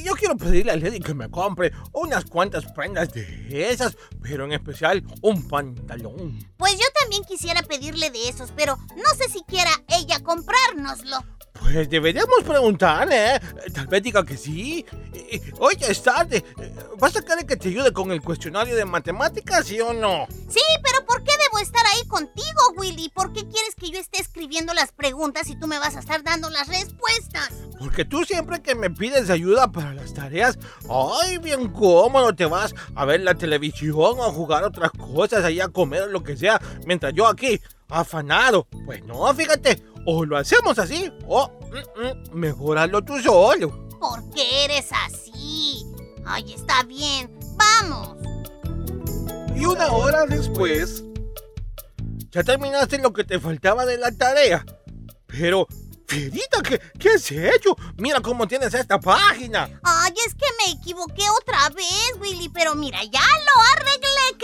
Yo 0.04 0.14
quiero 0.14 0.36
pedirle 0.36 0.72
a 0.72 0.76
Lady 0.76 1.00
que 1.00 1.14
me 1.14 1.30
compre 1.30 1.72
unas 1.94 2.26
cuantas 2.26 2.66
prendas 2.74 3.14
de 3.14 3.70
esas, 3.70 3.96
pero 4.22 4.46
en 4.46 4.54
especial 4.54 5.04
un 5.22 5.48
pantalón. 5.48 6.40
Pues 6.58 6.74
yo 6.74 6.86
también 7.00 7.24
quisiera 7.24 7.62
pedirle 7.62 8.10
de 8.10 8.30
esos, 8.30 8.52
pero 8.56 8.78
no 8.96 9.10
sé 9.18 9.30
si 9.30 9.44
quiera 9.44 9.72
ella 9.88 10.20
comprárnoslo. 10.22 11.24
Pues 11.62 11.90
deberíamos 11.90 12.44
preguntarle, 12.46 13.36
¿eh? 13.36 13.40
Tal 13.74 13.88
vez 13.88 14.04
diga 14.04 14.26
que 14.26 14.38
sí. 14.38 14.86
Ya 15.80 15.88
es 15.88 16.02
tarde. 16.02 16.44
¿Vas 16.98 17.16
a 17.16 17.22
querer 17.22 17.46
que 17.46 17.58
te 17.58 17.70
ayude 17.70 17.92
con 17.92 18.12
el 18.12 18.22
cuestionario 18.22 18.76
de 18.76 18.86
matemáticas, 18.86 19.68
sí 19.68 19.80
o 19.80 19.94
no? 19.94 20.28
Sí, 20.50 20.62
pero 20.84 21.06
¿por 21.06 21.24
qué 21.24 21.34
debo 21.38 21.60
estar 21.60 21.86
ahí 21.86 22.08
contigo, 22.08 22.74
Willy? 22.78 23.10
¿Por 23.10 23.34
qué 23.34 23.42
quieres 23.48 23.76
que 23.76 23.92
yo 23.92 24.00
esté 24.00 24.22
escribiendo 24.22 24.74
las 24.74 24.92
preguntas 24.92 25.50
y 25.50 25.60
tú 25.60 25.68
me 25.68 25.78
vas 25.78 25.96
a 25.96 26.00
estar 26.00 26.24
dando 26.24 26.50
las 26.50 26.68
respuestas? 26.68 27.52
Porque 27.78 28.06
tú 28.06 28.24
siempre 28.24 28.62
que 28.62 28.74
me 28.74 28.90
pides 28.90 29.30
ayuda 29.30 29.72
para 29.72 29.94
las 29.94 30.14
tareas, 30.14 30.58
ay, 30.90 31.38
bien 31.38 31.70
cómodo 31.70 32.34
te 32.34 32.46
vas 32.46 32.74
a 32.96 33.06
ver 33.06 33.22
la 33.22 33.36
televisión 33.36 33.96
o 34.18 34.24
a 34.24 34.32
jugar 34.32 34.64
otras 34.64 34.92
cosas, 34.92 35.44
ahí 35.44 35.60
a 35.60 35.68
comer 35.68 36.04
o 36.04 36.08
lo 36.08 36.24
que 36.24 36.38
sea, 36.38 36.60
mientras 36.86 37.14
yo 37.14 37.28
aquí, 37.28 37.62
afanado. 37.90 38.68
Pues 38.86 39.04
no, 39.04 39.32
fíjate, 39.36 39.84
o 40.10 40.24
lo 40.24 40.38
hacemos 40.38 40.80
así, 40.80 41.12
o 41.28 41.50
mm, 41.50 42.02
mm, 42.02 42.40
mejor 42.40 42.78
hazlo 42.78 43.04
tú 43.04 43.20
solo. 43.22 43.90
¿Por 44.00 44.30
qué 44.30 44.64
eres 44.64 44.90
así? 45.06 45.86
Ay, 46.26 46.54
está 46.54 46.84
bien. 46.84 47.38
Vamos. 47.58 48.16
Y 49.54 49.66
una 49.66 49.92
hora 49.92 50.26
después, 50.26 51.04
ya 52.32 52.42
terminaste 52.42 53.00
lo 53.00 53.12
que 53.12 53.26
te 53.26 53.38
faltaba 53.38 53.86
de 53.86 53.98
la 53.98 54.12
tarea. 54.14 54.66
Pero, 55.26 55.68
Fierita, 56.08 56.62
¿qué, 56.64 56.80
qué 56.98 57.10
has 57.10 57.30
hecho? 57.30 57.76
Mira 57.98 58.22
cómo 58.22 58.48
tienes 58.48 58.74
esta 58.74 58.98
página. 59.02 59.70
Ay, 59.84 60.14
es 60.26 60.34
que 60.36 60.46
me 60.66 60.72
equivoqué 60.72 61.24
otra 61.42 61.68
vez, 61.72 62.14
Willy, 62.22 62.48
pero 62.48 62.76
mira, 62.76 63.04
ya 63.04 63.20
lo 63.20 63.62
arreglé, 63.74 64.38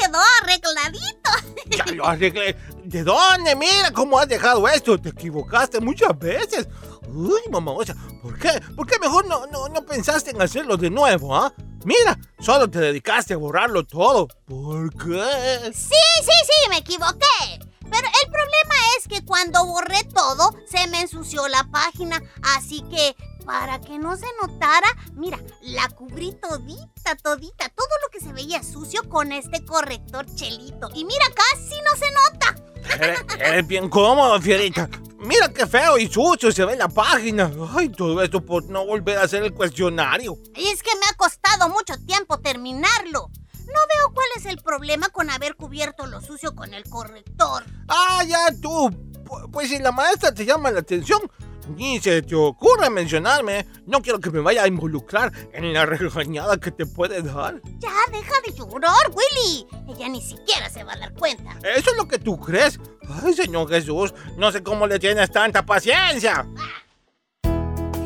arreglé. 2.04 2.56
¿De 2.84 3.04
dónde? 3.04 3.56
Mira 3.56 3.92
cómo 3.92 4.20
has 4.20 4.28
dejado 4.28 4.68
esto. 4.68 4.98
Te 4.98 5.10
equivocaste 5.10 5.80
muchas 5.80 6.18
veces. 6.18 6.68
Uy, 7.08 7.42
mamá, 7.52 7.72
o 7.72 7.86
sea, 7.86 7.96
¿por 8.22 8.38
qué? 8.40 8.50
¿Por 8.76 8.88
qué 8.88 9.00
mejor 9.00 9.28
no, 9.28 9.46
no, 9.48 9.68
no 9.70 9.86
pensaste 9.86 10.32
en 10.32 10.42
hacerlo 10.42 10.78
de 10.78 10.90
nuevo, 10.90 11.36
ah? 11.36 11.54
Mira, 11.86 12.18
solo 12.40 12.70
te 12.70 12.80
dedicaste 12.80 13.34
a 13.34 13.38
borrarlo 13.38 13.84
todo. 13.84 14.28
¿Por 14.46 14.90
qué? 14.94 15.72
Sí, 15.74 15.96
sí, 16.22 16.32
sí, 16.46 16.70
me 16.70 16.78
equivoqué. 16.78 17.60
Pero 17.82 18.08
el 18.24 18.32
problema 18.32 18.76
es 18.98 19.08
que 19.08 19.24
cuando 19.26 19.66
borré 19.66 20.04
todo, 20.06 20.56
se 20.66 20.88
me 20.88 21.02
ensució 21.02 21.48
la 21.48 21.68
página. 21.72 22.22
Así 22.56 22.82
que, 22.90 23.16
para 23.46 23.80
que 23.82 24.00
no 24.00 24.16
se 24.18 24.26
notara, 24.42 24.88
mira, 25.14 25.40
la 25.62 25.88
cubrí 25.90 26.34
todita, 26.42 27.16
todita, 27.22 27.70
todo 27.70 27.88
lo 28.04 28.10
que 28.12 28.20
se 28.20 28.34
veía 28.34 28.64
sucio 28.64 29.08
con 29.10 29.32
este 29.32 29.64
corrector 29.66 30.26
chelito. 30.36 30.90
Y 30.94 31.06
mira, 31.06 31.26
casi 31.36 31.76
no 31.82 31.96
se 31.98 32.12
nota. 32.12 32.56
Eres, 33.00 33.20
eres 33.40 33.68
bien 33.68 33.90
cómodo, 33.90 34.40
Fierita. 34.42 34.90
Mira 35.20 35.48
qué 35.54 35.66
feo 35.66 35.98
y 35.98 36.08
sucio 36.12 36.52
se 36.52 36.66
ve 36.66 36.76
la 36.76 36.90
página. 36.90 37.50
Ay, 37.76 37.88
todo 37.90 38.22
esto 38.22 38.46
por 38.46 38.66
no 38.66 38.86
volver 38.86 39.18
a 39.18 39.24
hacer 39.24 39.42
el 39.44 39.54
cuestionario. 39.54 40.38
Y 40.56 40.68
es 40.68 40.84
que 40.84 40.94
me 40.96 41.06
ha 41.10 41.16
costado 41.16 41.70
mucho 41.70 41.94
tiempo 42.06 42.40
terminarlo. 42.40 43.30
No 43.66 43.80
veo 43.96 44.14
cuál 44.14 44.28
es 44.36 44.46
el 44.46 44.58
problema 44.62 45.08
con 45.10 45.30
haber 45.30 45.56
cubierto 45.56 46.06
lo 46.08 46.20
sucio 46.22 46.54
con 46.54 46.74
el 46.74 46.84
corrector. 46.90 47.64
Ah, 47.88 48.24
ya 48.28 48.48
tú. 48.62 48.90
Pu- 49.24 49.50
Pues 49.50 49.70
si 49.70 49.80
la 49.80 49.94
maestra 49.94 50.34
te 50.34 50.46
llama 50.46 50.70
la 50.72 50.82
atención, 50.82 51.22
ni 51.70 52.00
se 52.00 52.22
te 52.22 52.36
ocurre 52.36 52.90
mencionarme. 52.90 53.66
No 53.86 54.02
quiero 54.02 54.20
que 54.20 54.30
me 54.32 54.40
vaya 54.40 54.64
a 54.64 54.68
involucrar 54.68 55.32
en 55.54 55.74
la 55.74 55.86
regañada 55.86 56.58
que 56.58 56.72
te 56.72 56.86
puede 56.86 57.22
dar. 57.22 57.62
Ya, 57.80 57.92
deja 58.12 58.34
de 58.46 58.54
llorar, 58.54 59.12
Willy. 59.14 59.68
Ella 59.90 60.10
ni 60.10 60.22
siquiera 60.22 60.70
se 60.70 60.84
va 60.84 60.94
a 60.94 60.98
dar 60.98 61.14
cuenta. 61.14 61.58
Eso 61.76 61.92
es 61.92 61.98
lo 61.98 62.08
que 62.08 62.20
tú 62.20 62.40
crees. 62.40 62.80
Ay, 63.24 63.34
Señor 63.34 63.70
Jesús, 63.70 64.14
no 64.38 64.52
sé 64.52 64.64
cómo 64.64 64.88
le 64.88 65.00
tienes 65.00 65.32
tanta 65.32 65.66
paciencia. 65.66 66.48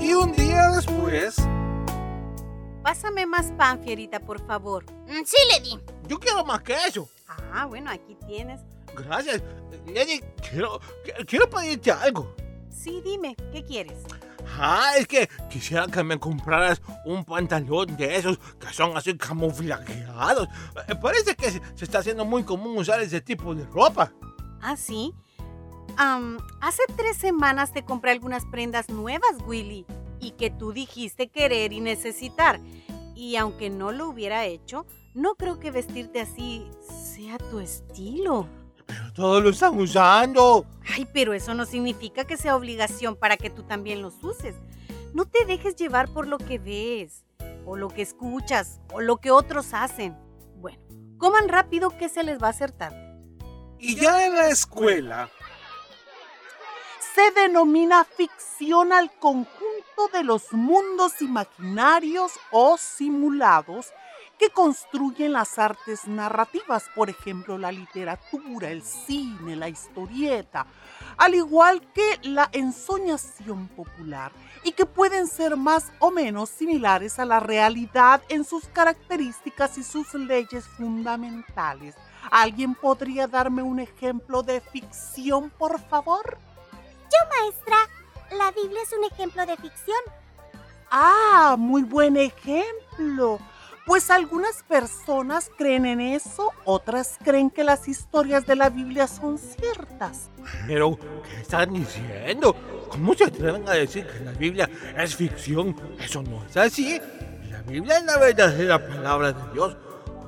Y 0.02 0.14
un 0.14 0.32
día 0.34 0.70
después, 0.76 1.36
Pásame 2.84 3.26
más 3.26 3.52
pan, 3.58 3.82
Fierita, 3.84 4.20
por 4.22 4.46
favor. 4.48 4.86
Mm, 5.08 5.24
Sí, 5.26 5.36
le 5.52 5.60
di. 5.60 5.80
yo 6.08 6.18
quiero 6.20 6.46
más 6.46 6.62
que 6.62 6.74
eso. 6.88 7.10
Ah, 7.54 7.66
bueno, 7.66 7.92
aquí 7.92 8.16
tienes. 8.28 8.62
Gracias. 8.96 9.42
Lady, 9.94 10.22
quiero, 10.50 10.80
qu- 11.06 11.26
quiero 11.28 11.50
pedirte 11.50 11.92
algo. 11.92 12.34
Sí, 12.78 13.02
dime, 13.04 13.36
¿qué 13.52 13.64
quieres? 13.64 13.98
Ah, 14.60 14.92
es 14.98 15.08
que 15.08 15.30
quisiera 15.50 15.88
que 15.88 16.04
me 16.04 16.20
compraras 16.20 16.82
un 17.06 17.26
pantalón 17.26 17.98
de 17.98 18.16
esos 18.16 18.38
que 18.60 18.72
son 18.72 18.96
así 18.96 19.16
camuflajeados. 19.18 20.48
Eh, 20.88 20.96
Parece 20.96 21.36
que 21.36 21.52
se 21.52 21.84
está 21.84 22.00
haciendo 22.00 22.24
muy 22.26 22.44
común 22.44 22.78
usar 22.78 23.02
ese 23.02 23.20
tipo 23.22 23.54
de 23.54 23.66
ropa. 23.66 24.12
Ah, 24.62 24.78
sí. 24.78 25.14
Am, 25.98 26.38
hace 26.62 26.84
tres 26.96 27.18
semanas 27.18 27.74
te 27.74 27.84
compré 27.84 28.12
algunas 28.12 28.46
prendas 28.46 28.90
nuevas, 28.90 29.36
Willy, 29.46 29.86
y 30.20 30.32
que 30.32 30.50
tú 30.50 30.72
dijiste 30.72 31.28
querer 31.30 31.74
y 31.74 31.82
necesitar. 31.82 32.60
Y 33.16 33.36
aunque 33.36 33.70
no 33.70 33.92
lo 33.92 34.08
hubiera 34.10 34.46
hecho, 34.46 34.86
no 35.16 35.36
creo 35.36 35.60
que 35.60 35.72
vestirte 35.72 36.22
así 36.22 36.68
sea 37.16 37.38
tu 37.38 37.60
estilo. 37.60 38.48
Pero 38.88 39.14
todos 39.14 39.44
lo 39.44 39.50
están 39.50 39.78
usando. 39.78 40.66
Ay, 40.96 41.08
pero 41.14 41.34
eso 41.34 41.54
no 41.54 41.66
significa 41.66 42.26
que 42.26 42.38
sea 42.38 42.56
obligación 42.56 43.16
para 43.16 43.38
que 43.38 43.50
tú 43.50 43.64
también 43.64 44.02
los 44.02 44.24
uses. 44.24 44.56
No 45.14 45.26
te 45.26 45.46
dejes 45.46 45.76
llevar 45.76 46.10
por 46.14 46.28
lo 46.28 46.38
que 46.38 46.58
ves, 46.58 47.26
o 47.66 47.76
lo 47.76 47.90
que 47.90 48.02
escuchas, 48.02 48.80
o 48.94 49.02
lo 49.02 49.18
que 49.18 49.32
otros 49.32 49.74
hacen. 49.74 50.18
Bueno, 50.56 50.80
coman 51.18 51.50
rápido 51.50 51.98
que 51.98 52.10
se 52.10 52.24
les 52.24 52.42
va 52.42 52.48
a 52.48 52.52
hacer 52.52 52.72
tarde. 52.72 53.06
Y 53.80 53.96
ya 53.96 54.26
en 54.26 54.36
la 54.36 54.50
escuela, 54.50 55.30
se 57.14 57.32
denomina 57.32 58.04
ficción 58.04 58.94
al 58.94 59.12
conjunto 59.12 60.08
de 60.14 60.24
los 60.24 60.54
mundos 60.54 61.22
imaginarios 61.22 62.32
o 62.52 62.78
simulados 62.78 63.88
que 64.38 64.50
construyen 64.50 65.34
las 65.34 65.58
artes 65.58 66.08
narrativas, 66.08 66.86
por 66.96 67.10
ejemplo, 67.10 67.58
la 67.58 67.72
literatura, 67.72 68.70
el 68.70 68.84
cine, 68.84 69.56
la 69.56 69.70
historieta, 69.70 70.68
al 71.18 71.36
igual 71.36 71.82
que 71.94 72.20
la 72.24 72.50
ensoñación 72.52 73.68
popular, 73.70 74.32
y 74.64 74.72
que 74.72 74.86
pueden 74.86 75.28
ser 75.28 75.58
más 75.58 75.92
o 76.00 76.12
menos 76.12 76.50
similares 76.50 77.20
a 77.20 77.26
la 77.26 77.40
realidad 77.40 78.22
en 78.30 78.44
sus 78.44 78.66
características 78.66 79.78
y 79.78 79.84
sus 79.84 80.14
leyes 80.14 80.66
fundamentales. 80.66 81.96
¿Alguien 82.30 82.76
podría 82.76 83.28
darme 83.28 83.64
un 83.64 83.80
ejemplo 83.80 84.44
de 84.44 84.62
ficción, 84.62 85.50
por 85.50 85.80
favor? 85.80 86.38
Maestra, 87.30 87.78
la 88.38 88.52
Biblia 88.52 88.82
es 88.84 88.94
un 88.94 89.04
ejemplo 89.04 89.46
de 89.46 89.58
ficción. 89.58 89.98
Ah, 90.92 91.56
muy 91.58 91.84
buen 91.84 92.18
ejemplo. 92.18 93.40
Pues 93.88 94.12
algunas 94.12 94.64
personas 94.64 95.50
creen 95.58 95.86
en 95.86 96.02
eso, 96.02 96.52
otras 96.66 97.18
creen 97.24 97.50
que 97.50 97.64
las 97.64 97.88
historias 97.88 98.46
de 98.46 98.58
la 98.58 98.70
Biblia 98.70 99.08
son 99.08 99.38
ciertas. 99.38 100.30
Pero, 100.68 101.00
¿qué 101.24 101.42
están 101.42 101.74
diciendo? 101.74 102.54
¿Cómo 102.90 103.14
se 103.14 103.24
atreven 103.24 103.68
a 103.68 103.72
decir 103.72 104.06
que 104.06 104.26
la 104.26 104.34
Biblia 104.34 104.70
es 104.98 105.16
ficción? 105.16 105.74
Eso 106.00 106.22
no 106.22 106.46
es 106.46 106.58
así. 106.58 107.00
La 107.50 107.62
Biblia 107.62 108.00
es 108.00 108.04
la 108.04 108.18
verdadera 108.18 108.86
palabra 108.86 109.32
de 109.32 109.54
Dios. 109.54 109.78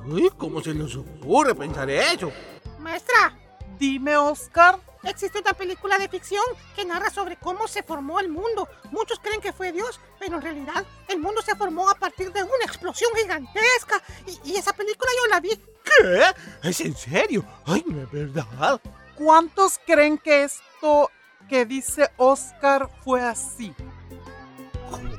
Uy, 0.06 0.30
¿cómo 0.38 0.62
se 0.62 0.72
les 0.72 0.96
ocurre 0.96 1.54
pensar 1.54 1.90
eso? 1.90 2.32
Maestra, 2.78 3.36
Dime, 3.78 4.14
Oscar. 4.16 4.78
Existe 5.04 5.40
una 5.40 5.52
película 5.52 5.98
de 5.98 6.08
ficción 6.08 6.44
que 6.74 6.84
narra 6.84 7.10
sobre 7.10 7.36
cómo 7.36 7.66
se 7.68 7.82
formó 7.82 8.20
el 8.20 8.28
mundo. 8.28 8.68
Muchos 8.90 9.18
creen 9.20 9.40
que 9.40 9.52
fue 9.52 9.72
Dios, 9.72 10.00
pero 10.18 10.36
en 10.36 10.42
realidad 10.42 10.84
el 11.08 11.18
mundo 11.18 11.42
se 11.42 11.54
formó 11.54 11.88
a 11.88 11.94
partir 11.94 12.32
de 12.32 12.42
una 12.42 12.64
explosión 12.64 13.10
gigantesca. 13.16 14.02
Y, 14.26 14.52
y 14.52 14.56
esa 14.56 14.72
película 14.72 15.10
yo 15.16 15.30
la 15.30 15.40
vi. 15.40 15.50
¿Qué? 15.56 16.68
¿Es 16.68 16.80
en 16.80 16.96
serio? 16.96 17.44
Ay, 17.66 17.84
no 17.86 18.02
es 18.02 18.10
verdad. 18.10 18.80
¿Cuántos 19.16 19.78
creen 19.84 20.18
que 20.18 20.44
esto 20.44 21.10
que 21.48 21.66
dice 21.66 22.08
Oscar 22.16 22.88
fue 23.02 23.22
así? 23.22 23.74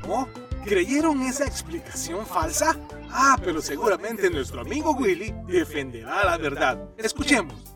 ¿Cómo? 0.02 0.28
¿Creyeron 0.64 1.22
esa 1.22 1.44
explicación 1.44 2.24
falsa? 2.24 2.78
Ah, 3.10 3.36
pero 3.42 3.60
seguramente 3.60 4.30
nuestro 4.30 4.60
amigo 4.60 4.92
Willy 4.92 5.34
defenderá 5.46 6.24
la 6.24 6.38
verdad. 6.38 6.88
Escuchemos. 6.96 7.74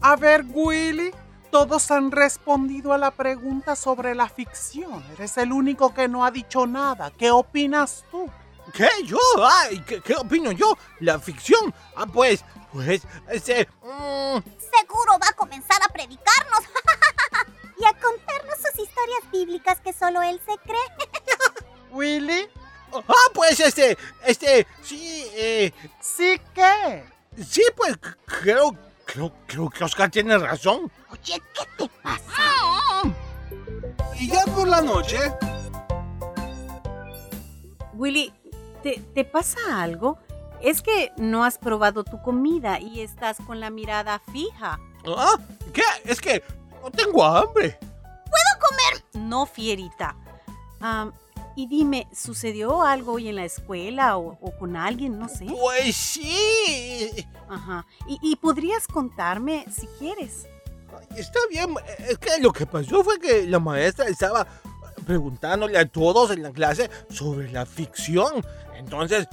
A 0.00 0.16
ver, 0.16 0.44
Willy, 0.48 1.12
todos 1.50 1.90
han 1.90 2.10
respondido 2.10 2.92
a 2.92 2.98
la 2.98 3.10
pregunta 3.10 3.76
sobre 3.76 4.14
la 4.14 4.28
ficción. 4.28 5.04
Eres 5.12 5.36
el 5.38 5.52
único 5.52 5.94
que 5.94 6.08
no 6.08 6.24
ha 6.24 6.30
dicho 6.30 6.66
nada. 6.66 7.10
¿Qué 7.10 7.30
opinas 7.30 8.04
tú? 8.10 8.28
¿Qué? 8.72 8.88
¿Yo? 9.04 9.18
Ay, 9.42 9.82
¿qué, 9.86 10.00
qué 10.00 10.14
opino 10.14 10.52
yo? 10.52 10.76
La 11.00 11.18
ficción. 11.18 11.74
Ah, 11.96 12.06
pues, 12.06 12.44
pues, 12.72 13.02
este... 13.30 13.66
mm, 13.82 14.38
Seguro 14.78 15.18
va 15.20 15.28
a 15.30 15.32
comenzar 15.36 15.80
a 15.82 15.88
predicarnos 15.88 16.60
y 17.78 17.84
a 17.84 17.92
contarnos 17.94 18.56
sus 18.56 18.86
historias 18.86 19.30
bíblicas 19.32 19.80
que 19.80 19.92
solo 19.92 20.22
él 20.22 20.40
se 20.46 20.56
cree. 20.58 21.08
Willy, 21.90 22.48
ah, 22.92 23.30
pues, 23.32 23.58
este, 23.60 23.96
este, 24.26 24.66
sí, 24.82 25.26
eh, 25.34 25.72
¿sí 26.00 26.40
qué? 26.54 27.04
sí, 27.42 27.62
pues, 27.76 27.96
creo, 28.26 28.76
creo, 29.08 29.32
creo 29.46 29.70
que 29.70 29.84
Oscar 29.84 30.10
tiene 30.10 30.36
razón. 30.36 30.90
Oye, 31.10 31.40
¿qué 31.54 31.66
te 31.76 31.90
pasa? 32.02 33.02
Y 34.20 34.28
ya 34.28 34.44
por 34.54 34.68
la 34.68 34.82
noche, 34.82 35.18
Willy, 37.94 38.32
¿te, 38.82 39.00
te 39.14 39.24
pasa 39.24 39.58
algo? 39.82 40.18
Es 40.60 40.82
que 40.82 41.12
no 41.16 41.44
has 41.44 41.56
probado 41.56 42.04
tu 42.04 42.20
comida 42.20 42.80
y 42.80 43.00
estás 43.00 43.38
con 43.46 43.60
la 43.60 43.70
mirada 43.70 44.20
fija. 44.32 44.78
Ah, 45.06 45.36
¿qué? 45.72 45.82
Es 46.04 46.20
que 46.20 46.42
no 46.82 46.90
tengo 46.90 47.24
hambre. 47.24 47.78
No, 49.14 49.46
fierita. 49.46 50.16
Am, 50.80 51.12
y 51.58 51.66
dime, 51.66 52.06
¿sucedió 52.14 52.84
algo 52.84 53.14
hoy 53.14 53.28
en 53.28 53.34
la 53.34 53.44
escuela 53.44 54.16
o, 54.16 54.38
o 54.40 54.56
con 54.56 54.76
alguien? 54.76 55.18
No 55.18 55.28
sé. 55.28 55.44
Pues 55.46 55.96
sí. 55.96 57.26
Ajá. 57.48 57.84
Y, 58.06 58.16
y 58.22 58.36
podrías 58.36 58.86
contarme 58.86 59.66
si 59.68 59.88
quieres. 59.98 60.46
Está 61.16 61.40
bien, 61.50 61.74
es 61.98 62.16
que 62.18 62.40
lo 62.40 62.52
que 62.52 62.64
pasó 62.64 63.02
fue 63.02 63.18
que 63.18 63.44
la 63.48 63.58
maestra 63.58 64.06
estaba 64.06 64.46
preguntándole 65.04 65.76
a 65.76 65.84
todos 65.84 66.30
en 66.30 66.44
la 66.44 66.52
clase 66.52 66.88
sobre 67.10 67.50
la 67.50 67.66
ficción. 67.66 68.46
Entonces, 68.76 69.26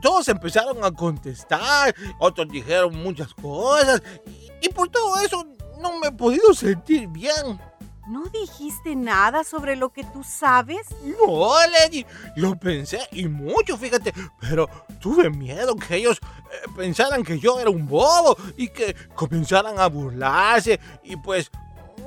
todos 0.00 0.28
empezaron 0.28 0.84
a 0.84 0.92
contestar, 0.92 1.92
otros 2.20 2.46
dijeron 2.48 2.96
muchas 2.96 3.34
cosas, 3.34 4.00
y, 4.24 4.66
y 4.66 4.68
por 4.68 4.88
todo 4.88 5.16
eso 5.16 5.44
no 5.80 5.98
me 5.98 6.06
he 6.06 6.12
podido 6.12 6.54
sentir 6.54 7.08
bien. 7.08 7.58
¿No 8.06 8.24
dijiste 8.26 8.94
nada 8.94 9.42
sobre 9.42 9.74
lo 9.74 9.90
que 9.90 10.04
tú 10.04 10.22
sabes? 10.22 10.86
No, 11.02 11.54
Lady, 11.66 12.06
lo 12.36 12.54
pensé 12.54 13.00
y 13.10 13.26
mucho, 13.26 13.76
fíjate, 13.76 14.12
pero 14.40 14.68
tuve 15.00 15.28
miedo 15.28 15.74
que 15.74 15.96
ellos 15.96 16.20
eh, 16.22 16.68
pensaran 16.76 17.24
que 17.24 17.40
yo 17.40 17.58
era 17.58 17.68
un 17.68 17.88
bobo 17.88 18.36
y 18.56 18.68
que 18.68 18.94
comenzaran 19.14 19.80
a 19.80 19.88
burlarse 19.88 20.78
y 21.02 21.16
pues 21.16 21.50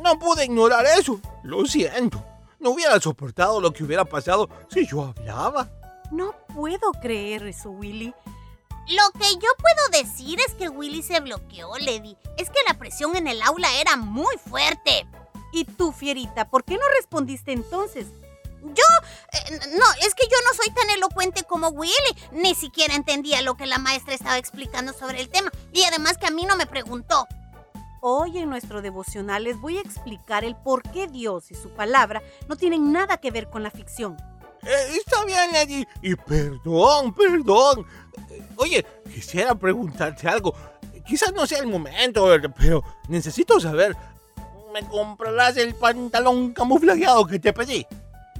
no 0.02 0.18
pude 0.18 0.46
ignorar 0.46 0.86
eso. 0.98 1.20
Lo 1.44 1.66
siento, 1.66 2.24
no 2.60 2.72
hubiera 2.72 3.00
soportado 3.02 3.60
lo 3.60 3.74
que 3.74 3.84
hubiera 3.84 4.06
pasado 4.06 4.50
si 4.70 4.88
yo 4.88 5.04
hablaba. 5.04 5.70
No 6.12 6.34
puedo 6.56 6.92
creer 7.02 7.46
eso, 7.46 7.72
Willy. 7.72 8.14
Lo 8.88 9.20
que 9.20 9.34
yo 9.36 9.50
puedo 9.60 10.04
decir 10.04 10.40
es 10.40 10.56
que 10.56 10.70
Willy 10.70 11.04
se 11.04 11.20
bloqueó, 11.20 11.78
Lady. 11.78 12.18
Es 12.38 12.50
que 12.50 12.60
la 12.68 12.74
presión 12.74 13.16
en 13.16 13.28
el 13.28 13.42
aula 13.42 13.68
era 13.80 13.98
muy 13.98 14.36
fuerte. 14.38 15.06
¿Y 15.52 15.66
tú, 15.66 15.92
fierita, 15.92 16.50
por 16.50 16.64
qué 16.64 16.76
no 16.76 16.84
respondiste 16.98 17.52
entonces? 17.52 18.08
Yo, 18.62 18.84
eh, 19.34 19.60
no, 19.78 19.86
es 20.06 20.16
que 20.16 20.28
yo 20.28 20.38
no 20.46 20.54
soy 20.54 20.74
tan 20.74 20.90
elocuente 20.90 21.44
como 21.44 21.70
Willy. 21.70 21.94
Ni 22.32 22.56
siquiera 22.56 22.96
entendía 22.96 23.42
lo 23.42 23.56
que 23.56 23.66
la 23.66 23.78
maestra 23.78 24.14
estaba 24.14 24.38
explicando 24.38 24.94
sobre 24.94 25.22
el 25.22 25.30
tema. 25.30 25.52
Y 25.72 25.84
además 25.84 26.18
que 26.18 26.28
a 26.28 26.32
mí 26.32 26.46
no 26.46 26.58
me 26.58 26.66
preguntó. 26.66 27.28
Hoy 28.02 28.38
en 28.38 28.50
nuestro 28.50 28.82
devocional 28.82 29.44
les 29.44 29.60
voy 29.60 29.78
a 29.78 29.82
explicar 29.82 30.46
el 30.46 30.56
por 30.56 30.84
qué 30.84 31.08
Dios 31.08 31.52
y 31.52 31.56
su 31.56 31.70
palabra 31.70 32.22
no 32.48 32.56
tienen 32.56 32.94
nada 32.94 33.18
que 33.18 33.32
ver 33.32 33.50
con 33.50 33.62
la 33.62 33.72
ficción. 33.72 34.16
Eh, 34.64 34.98
está 34.98 35.24
bien, 35.26 35.52
Lady, 35.52 35.86
y 36.02 36.16
perdón, 36.16 37.14
perdón. 37.14 37.86
Oye, 38.56 38.86
quisiera 39.14 39.56
preguntarte 39.56 40.28
algo. 40.28 40.54
Quizás 41.06 41.34
no 41.34 41.46
sea 41.46 41.60
el 41.60 41.68
momento, 41.68 42.28
pero 42.58 42.84
necesito 43.08 43.60
saber. 43.60 43.96
¿Me 44.74 44.88
comprarás 44.88 45.58
el 45.58 45.74
pantalón 45.74 46.54
camuflajeado 46.54 47.26
que 47.26 47.40
te 47.40 47.54
pedí? 47.54 47.88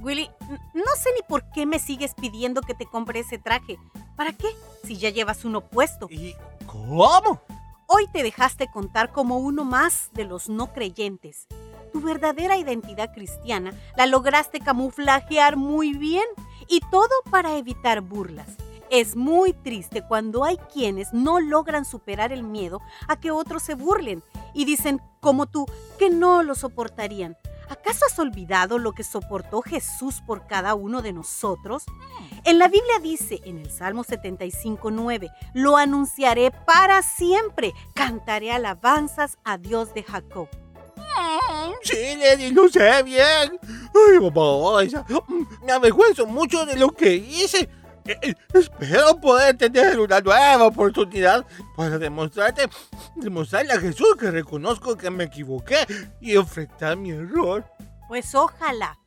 Willy, 0.00 0.30
no 0.74 0.84
sé 0.96 1.10
ni 1.14 1.22
por 1.28 1.50
qué 1.50 1.66
me 1.66 1.78
sigues 1.78 2.14
pidiendo 2.14 2.62
que 2.62 2.74
te 2.74 2.86
compre 2.86 3.20
ese 3.20 3.38
traje. 3.38 3.78
¿Para 4.16 4.32
qué? 4.32 4.48
Si 4.84 4.96
ya 4.96 5.10
llevas 5.10 5.44
uno 5.44 5.60
puesto. 5.60 6.06
¿Y 6.08 6.34
cómo? 6.66 7.42
Hoy 7.86 8.06
te 8.12 8.22
dejaste 8.22 8.70
contar 8.70 9.10
como 9.12 9.38
uno 9.38 9.64
más 9.64 10.10
de 10.12 10.24
los 10.24 10.48
no 10.48 10.72
creyentes. 10.72 11.48
Tu 11.92 12.00
verdadera 12.00 12.56
identidad 12.56 13.12
cristiana 13.12 13.72
la 13.96 14.06
lograste 14.06 14.60
camuflajear 14.60 15.56
muy 15.56 15.92
bien 15.92 16.26
y 16.68 16.80
todo 16.90 17.10
para 17.30 17.56
evitar 17.56 18.00
burlas. 18.00 18.46
Es 18.90 19.14
muy 19.14 19.52
triste 19.52 20.02
cuando 20.06 20.44
hay 20.44 20.56
quienes 20.72 21.12
no 21.12 21.38
logran 21.38 21.84
superar 21.84 22.32
el 22.32 22.42
miedo 22.42 22.80
a 23.06 23.20
que 23.20 23.30
otros 23.30 23.62
se 23.62 23.74
burlen 23.74 24.22
y 24.52 24.64
dicen, 24.64 25.00
como 25.20 25.46
tú, 25.46 25.66
que 25.98 26.10
no 26.10 26.42
lo 26.42 26.56
soportarían. 26.56 27.36
¿Acaso 27.68 28.04
has 28.04 28.18
olvidado 28.18 28.78
lo 28.78 28.92
que 28.92 29.04
soportó 29.04 29.62
Jesús 29.62 30.20
por 30.26 30.48
cada 30.48 30.74
uno 30.74 31.02
de 31.02 31.12
nosotros? 31.12 31.84
En 32.44 32.58
la 32.58 32.66
Biblia 32.66 32.98
dice 33.00 33.40
en 33.44 33.58
el 33.58 33.70
Salmo 33.70 34.02
75.9, 34.02 35.30
lo 35.54 35.76
anunciaré 35.76 36.50
para 36.50 37.02
siempre, 37.02 37.72
cantaré 37.94 38.50
alabanzas 38.50 39.38
a 39.44 39.56
Dios 39.56 39.94
de 39.94 40.02
Jacob. 40.02 40.48
Sí, 41.82 42.16
Lady, 42.16 42.50
lo 42.50 42.68
sé 42.68 43.02
bien. 43.04 43.22
Ay, 43.22 44.18
babosa. 44.18 45.04
Me 45.64 45.72
avergüenzo 45.72 46.26
mucho 46.26 46.66
de 46.66 46.76
lo 46.76 46.90
que 46.90 47.14
hice. 47.14 47.68
Eh, 48.06 48.18
eh, 48.22 48.34
Espero 48.54 49.20
poder 49.20 49.56
tener 49.56 49.98
una 50.00 50.20
nueva 50.20 50.66
oportunidad 50.66 51.44
para 51.76 51.98
demostrarte, 51.98 52.68
demostrarle 53.16 53.72
a 53.72 53.80
Jesús 53.80 54.16
que 54.18 54.30
reconozco 54.30 54.96
que 54.96 55.10
me 55.10 55.24
equivoqué 55.24 55.86
y 56.20 56.36
enfrentar 56.36 56.96
mi 56.96 57.10
error. 57.10 57.64
Pues 58.08 58.34
ojalá. 58.34 58.98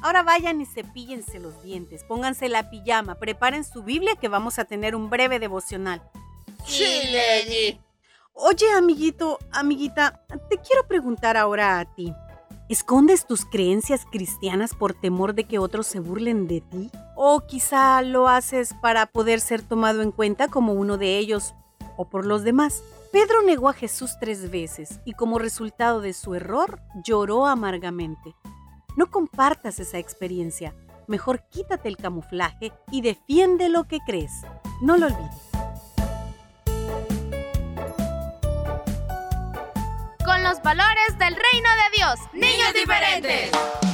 Ahora 0.00 0.22
vayan 0.22 0.60
y 0.60 0.66
cepíllense 0.66 1.40
los 1.40 1.60
dientes, 1.62 2.04
pónganse 2.04 2.48
la 2.48 2.70
pijama, 2.70 3.16
preparen 3.16 3.64
su 3.64 3.82
Biblia 3.82 4.14
que 4.14 4.28
vamos 4.28 4.58
a 4.60 4.64
tener 4.64 4.94
un 4.94 5.10
breve 5.10 5.40
devocional. 5.40 6.02
Sí, 6.64 7.02
Lady. 7.10 7.80
Oye, 8.32 8.70
amiguito, 8.76 9.38
amiguita, 9.50 10.24
te 10.48 10.58
quiero 10.58 10.86
preguntar 10.86 11.36
ahora 11.36 11.80
a 11.80 11.84
ti. 11.96 12.14
¿Escondes 12.68 13.26
tus 13.26 13.46
creencias 13.46 14.04
cristianas 14.04 14.74
por 14.74 14.92
temor 14.92 15.34
de 15.34 15.44
que 15.44 15.58
otros 15.58 15.86
se 15.86 16.00
burlen 16.00 16.46
de 16.46 16.60
ti? 16.60 16.90
¿O 17.16 17.46
quizá 17.46 18.02
lo 18.02 18.28
haces 18.28 18.74
para 18.82 19.06
poder 19.06 19.40
ser 19.40 19.62
tomado 19.62 20.02
en 20.02 20.12
cuenta 20.12 20.48
como 20.48 20.74
uno 20.74 20.98
de 20.98 21.16
ellos 21.16 21.54
o 21.96 22.10
por 22.10 22.26
los 22.26 22.44
demás? 22.44 22.82
Pedro 23.10 23.40
negó 23.42 23.70
a 23.70 23.72
Jesús 23.72 24.16
tres 24.20 24.50
veces 24.50 25.00
y 25.06 25.14
como 25.14 25.38
resultado 25.38 26.02
de 26.02 26.12
su 26.12 26.34
error 26.34 26.82
lloró 27.02 27.46
amargamente. 27.46 28.34
No 28.98 29.10
compartas 29.10 29.80
esa 29.80 29.96
experiencia. 29.96 30.74
Mejor 31.06 31.48
quítate 31.48 31.88
el 31.88 31.96
camuflaje 31.96 32.74
y 32.90 33.00
defiende 33.00 33.70
lo 33.70 33.84
que 33.84 34.00
crees. 34.06 34.32
No 34.82 34.98
lo 34.98 35.06
olvides. 35.06 35.48
Los 40.48 40.62
valores 40.62 41.18
del 41.18 41.36
reino 41.36 41.68
de 41.76 41.96
Dios. 41.98 42.18
Niños 42.32 42.72
diferentes. 42.72 43.87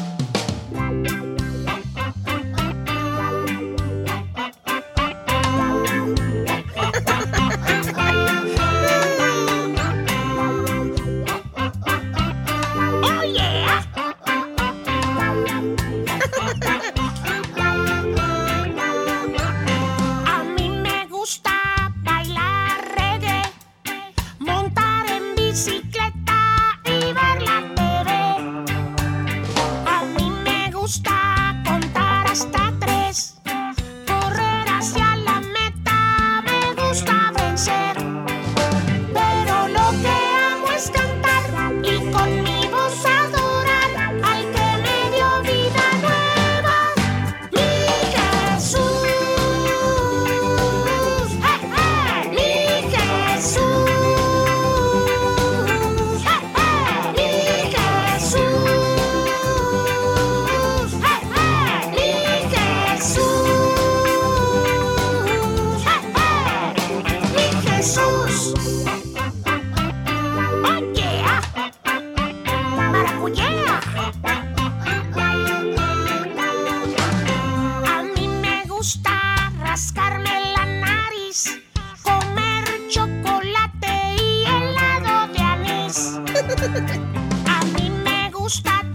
A 87.47 87.65
mí 87.75 87.91
me 87.91 88.31
gusta 88.31 88.94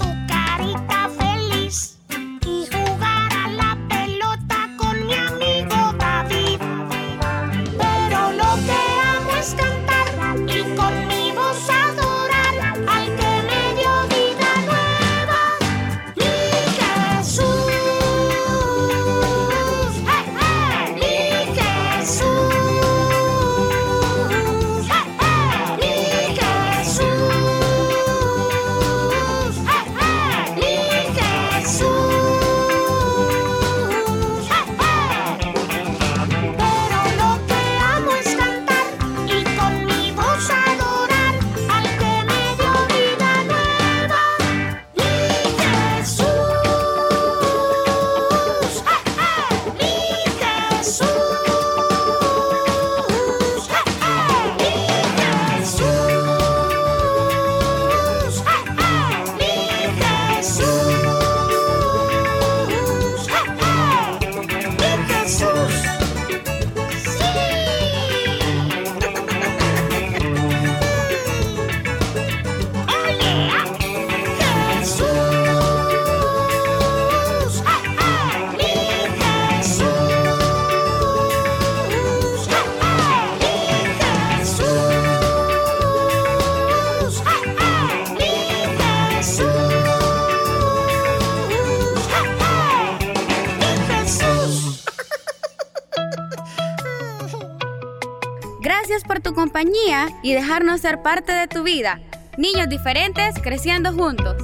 y 100.21 100.33
dejarnos 100.33 100.81
ser 100.81 101.01
parte 101.01 101.31
de 101.31 101.47
tu 101.47 101.63
vida. 101.63 101.99
Niños 102.37 102.69
diferentes 102.69 103.35
creciendo 103.41 103.93
juntos. 103.93 104.35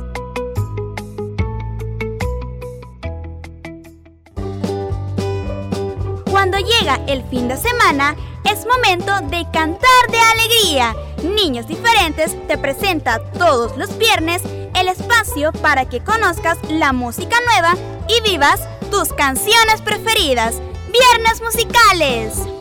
Cuando 6.29 6.57
llega 6.57 6.99
el 7.07 7.23
fin 7.29 7.47
de 7.47 7.57
semana, 7.57 8.15
es 8.43 8.65
momento 8.65 9.19
de 9.29 9.45
cantar 9.51 10.11
de 10.11 10.19
alegría. 10.19 10.95
Niños 11.23 11.67
Diferentes 11.67 12.35
te 12.47 12.57
presenta 12.57 13.19
todos 13.31 13.75
los 13.77 13.97
viernes 13.97 14.43
el 14.75 14.87
espacio 14.87 15.51
para 15.53 15.85
que 15.85 16.03
conozcas 16.03 16.57
la 16.69 16.93
música 16.93 17.37
nueva 17.47 17.75
y 18.07 18.29
vivas 18.29 18.67
tus 18.91 19.13
canciones 19.13 19.81
preferidas. 19.81 20.61
Viernes 20.91 21.41
musicales. 21.41 22.54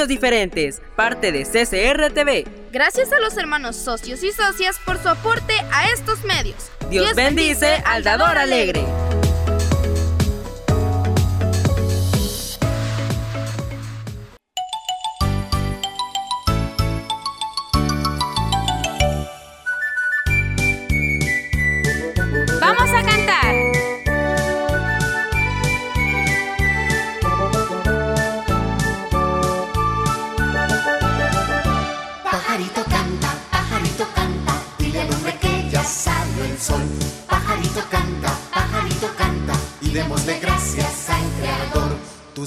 Niños 0.00 0.08
diferentes, 0.08 0.80
parte 0.96 1.30
de 1.30 1.44
CCR 1.44 2.10
TV. 2.14 2.46
Gracias 2.72 3.12
a 3.12 3.20
los 3.20 3.36
hermanos 3.36 3.76
socios 3.76 4.22
y 4.22 4.32
socias 4.32 4.78
por 4.86 4.96
su 4.96 5.10
aporte 5.10 5.52
a 5.70 5.90
estos 5.90 6.24
medios. 6.24 6.70
Dios, 6.88 7.14
bendice 7.14 7.82
al 7.84 8.02
dador 8.02 8.38
alegre. 8.38 8.82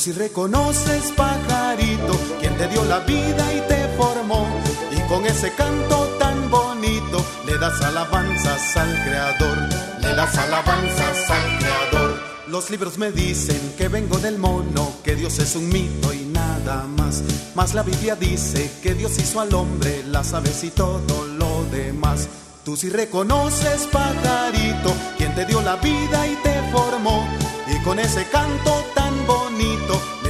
Si 0.04 0.12
reconoces, 0.12 1.14
pajarito, 1.16 2.20
quien 2.42 2.58
te 2.58 2.68
dio 2.68 2.84
la 2.84 3.00
vida 3.00 3.54
y 3.54 3.62
te 3.70 3.88
formó. 3.96 4.46
Y 4.92 5.00
con 5.08 5.26
ese 5.26 5.54
canto 5.54 5.96
tan 6.20 6.52
bonito, 6.52 7.26
le 7.46 7.58
das 7.58 7.82
alabanzas 7.82 8.76
al 8.76 8.92
creador. 9.06 9.58
Le 10.02 10.14
das 10.14 10.38
alabanzas 10.38 11.30
al 11.30 11.58
creador. 11.58 12.20
Los 12.50 12.70
libros 12.70 12.98
me 12.98 13.14
dicen 13.14 13.76
que 13.78 13.88
vengo 13.88 14.18
del 14.18 14.40
mono, 14.40 14.92
que 15.06 15.16
Dios 15.16 15.40
es 15.40 15.56
un 15.56 15.70
mito 15.70 16.12
y 16.14 16.26
nada 16.26 16.84
más. 16.98 17.24
Mas 17.56 17.74
la 17.74 17.84
Biblia 17.84 18.18
dice 18.18 18.70
que 18.84 18.96
Dios 18.96 19.18
hizo 19.20 19.40
al 19.40 19.54
hombre, 19.54 20.04
las 20.04 20.34
aves 20.34 20.66
y 20.66 20.72
todo 20.72 21.26
lo 21.28 21.64
demás. 21.72 22.28
Tú 22.66 22.76
si 22.76 22.90
reconoces, 22.90 23.88
pajarito, 23.90 24.94
quien 25.18 25.34
te 25.34 25.46
dio 25.46 25.62
la 25.62 25.78
vida 25.78 26.28
y 26.28 26.36
te 26.44 26.62
formó. 26.74 27.26
Y 27.74 27.82
con 27.86 28.00
ese 28.00 28.28
canto 28.28 28.84
tan 28.94 29.03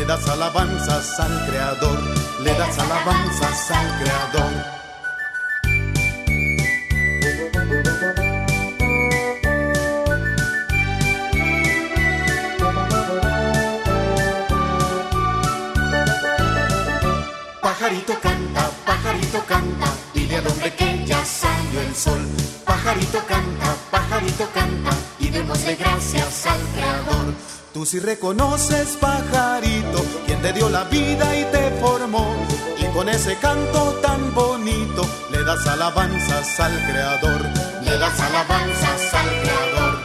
le 0.03 0.09
das 0.09 0.27
alabanzas 0.27 1.17
al 1.17 1.45
Creador, 1.47 1.99
le 2.41 2.53
das 2.55 2.77
alabanzas 2.77 3.71
al 3.71 3.87
Creador. 3.99 4.53
Pajarito 17.61 18.19
canta, 18.19 18.69
pajarito 18.85 19.45
canta, 19.45 19.87
dile 20.13 20.35
al 20.35 20.47
hombre 20.47 20.73
que 20.75 21.05
ya 21.05 21.23
salió 21.23 21.79
el 21.79 21.95
sol. 21.95 22.27
Pajarito 22.65 23.19
canta, 23.25 23.73
pajarito 23.89 24.49
canta, 24.53 24.91
y 25.19 25.29
démosle 25.29 25.75
gracias 25.75 26.45
al 26.45 26.59
creador. 26.75 27.52
Si 27.85 27.99
reconoces, 27.99 28.95
pajarito, 28.95 30.05
quien 30.25 30.41
te 30.41 30.53
dio 30.53 30.69
la 30.69 30.85
vida 30.85 31.37
y 31.37 31.43
te 31.51 31.69
formó. 31.81 32.33
Y 32.79 32.85
con 32.93 33.09
ese 33.09 33.37
canto 33.37 33.99
tan 34.01 34.33
bonito, 34.33 35.05
le 35.31 35.43
das 35.43 35.67
alabanzas 35.67 36.59
al 36.61 36.71
Creador, 36.85 37.41
le 37.83 37.97
das 37.97 38.19
alabanzas 38.19 39.13
al 39.13 39.29
Creador. 39.41 40.03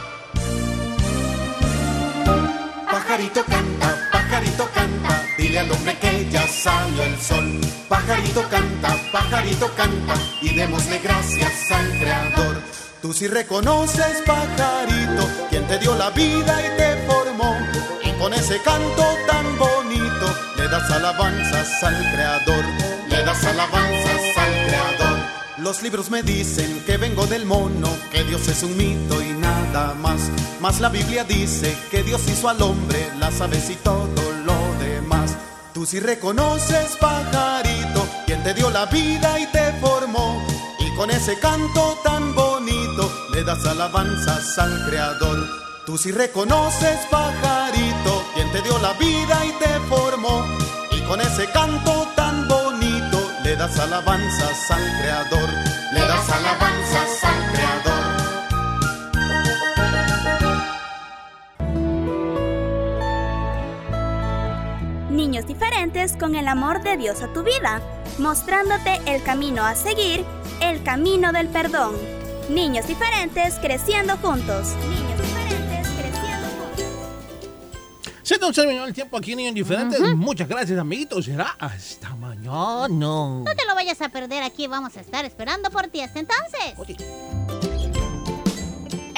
Pajarito 2.91 3.45
canta, 3.45 4.09
pajarito 4.11 4.69
canta, 4.73 5.23
dile 5.37 5.59
al 5.59 5.71
hombre 5.71 5.97
que 5.99 6.29
ya 6.29 6.45
salió 6.47 7.03
el 7.03 7.19
sol. 7.21 7.61
Pajarito 7.87 8.43
canta, 8.49 8.97
pajarito 9.11 9.73
canta, 9.75 10.15
y 10.41 10.53
démosle 10.53 10.99
gracias 10.99 11.71
al 11.71 11.89
creador. 11.97 12.61
Tú 13.01 13.13
si 13.13 13.27
reconoces, 13.27 14.21
pajarito, 14.25 15.25
quien 15.49 15.65
te 15.67 15.79
dio 15.79 15.95
la 15.95 16.09
vida 16.09 16.59
y 16.61 16.77
te 16.77 16.97
formó. 17.07 17.55
Y 18.03 18.11
con 18.19 18.33
ese 18.33 18.61
canto 18.61 19.05
tan 19.25 19.57
bonito, 19.57 20.27
le 20.57 20.67
das 20.67 20.91
alabanzas 20.91 21.81
al 21.81 21.95
Creador, 22.11 22.65
le 23.07 23.23
das 23.23 23.41
alabanzas 23.45 24.37
al 24.37 24.67
Creador. 24.67 25.17
Los 25.59 25.81
libros 25.81 26.11
me 26.11 26.23
dicen 26.23 26.83
que 26.85 26.97
vengo 26.97 27.25
del 27.25 27.45
mono, 27.45 27.89
que 28.11 28.25
Dios 28.25 28.45
es 28.49 28.63
un 28.63 28.75
mito 28.75 29.21
y 29.21 29.29
nada 29.29 29.93
más. 29.93 30.19
Mas 30.59 30.81
la 30.81 30.89
Biblia 30.89 31.23
dice 31.23 31.77
que 31.89 32.03
Dios 32.03 32.21
hizo 32.27 32.49
al 32.49 32.61
hombre, 32.61 33.09
las 33.17 33.39
aves 33.39 33.69
y 33.69 33.75
todo 33.75 34.31
lo 34.43 34.83
demás. 34.83 35.37
Tú 35.73 35.85
si 35.85 36.01
reconoces, 36.01 36.97
pajarito, 36.99 38.05
quien 38.25 38.43
te 38.43 38.53
dio 38.53 38.69
la 38.69 38.87
vida 38.87 39.39
y 39.39 39.45
te 39.45 39.71
formó. 39.79 40.48
Con 40.99 41.09
ese 41.11 41.39
canto 41.39 41.97
tan 42.03 42.35
bonito 42.35 43.09
le 43.31 43.45
das 43.45 43.65
alabanzas 43.65 44.59
al 44.59 44.85
Creador. 44.85 45.47
Tú 45.85 45.97
sí 45.97 46.11
reconoces, 46.11 46.99
pajarito, 47.09 48.25
quien 48.33 48.51
te 48.51 48.61
dio 48.61 48.77
la 48.79 48.91
vida 48.95 49.45
y 49.45 49.51
te 49.63 49.79
formó. 49.87 50.45
Y 50.91 50.99
con 51.03 51.21
ese 51.21 51.49
canto 51.51 52.05
tan 52.17 52.49
bonito 52.49 53.31
le 53.45 53.55
das 53.55 53.79
alabanzas 53.79 54.71
al 54.71 54.83
Creador. 54.99 55.49
Le 55.93 56.01
das 56.01 56.29
alabanzas 56.31 57.23
al 57.23 57.51
Creador. 57.53 58.19
Niños 65.11 65.47
diferentes 65.47 66.17
con 66.17 66.35
el 66.35 66.49
amor 66.49 66.83
de 66.83 66.97
Dios 66.97 67.21
a 67.21 67.31
tu 67.31 67.43
vida, 67.43 67.81
mostrándote 68.17 68.99
el 69.05 69.23
camino 69.23 69.63
a 69.63 69.75
seguir, 69.75 70.25
el 70.61 70.83
camino 70.83 71.31
del 71.31 71.47
perdón. 71.47 71.95
Niños 72.49 72.87
diferentes 72.87 73.55
creciendo 73.55 74.17
juntos. 74.17 74.69
Niños 74.89 75.21
diferentes 75.21 75.87
creciendo 75.87 76.47
juntos. 76.57 76.85
Se 78.23 78.37
nos 78.37 78.55
terminó 78.55 78.85
el 78.85 78.93
tiempo 78.93 79.17
aquí, 79.17 79.35
niños 79.35 79.53
diferentes. 79.53 79.99
Muchas 80.15 80.47
gracias, 80.47 80.79
amiguitos. 80.79 81.25
Será 81.25 81.55
hasta 81.59 82.15
mañana. 82.15 82.87
No 82.87 83.43
te 83.55 83.65
lo 83.67 83.75
vayas 83.75 84.01
a 84.01 84.09
perder 84.09 84.43
aquí, 84.43 84.67
vamos 84.67 84.97
a 84.97 85.01
estar 85.01 85.25
esperando 85.25 85.69
por 85.69 85.87
ti 85.87 86.01
hasta 86.01 86.19
entonces. 86.19 86.73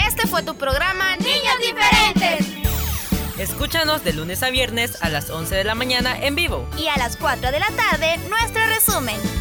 Este 0.08 0.27
fue 0.27 0.43
tu 0.43 0.56
programa 0.56 1.15
Niños 1.17 1.56
Diferentes. 1.60 2.62
Escúchanos 3.38 4.04
de 4.04 4.13
lunes 4.13 4.43
a 4.43 4.49
viernes 4.49 4.97
a 5.01 5.10
las 5.10 5.30
11 5.30 5.56
de 5.56 5.63
la 5.63 5.73
mañana 5.73 6.15
en 6.19 6.36
vivo. 6.36 6.67
Y 6.77 6.88
a 6.89 6.97
las 6.97 7.17
4 7.17 7.51
de 7.51 7.60
la 7.60 7.69
tarde, 7.71 8.17
nuestro 8.30 8.65
resumen. 8.67 9.40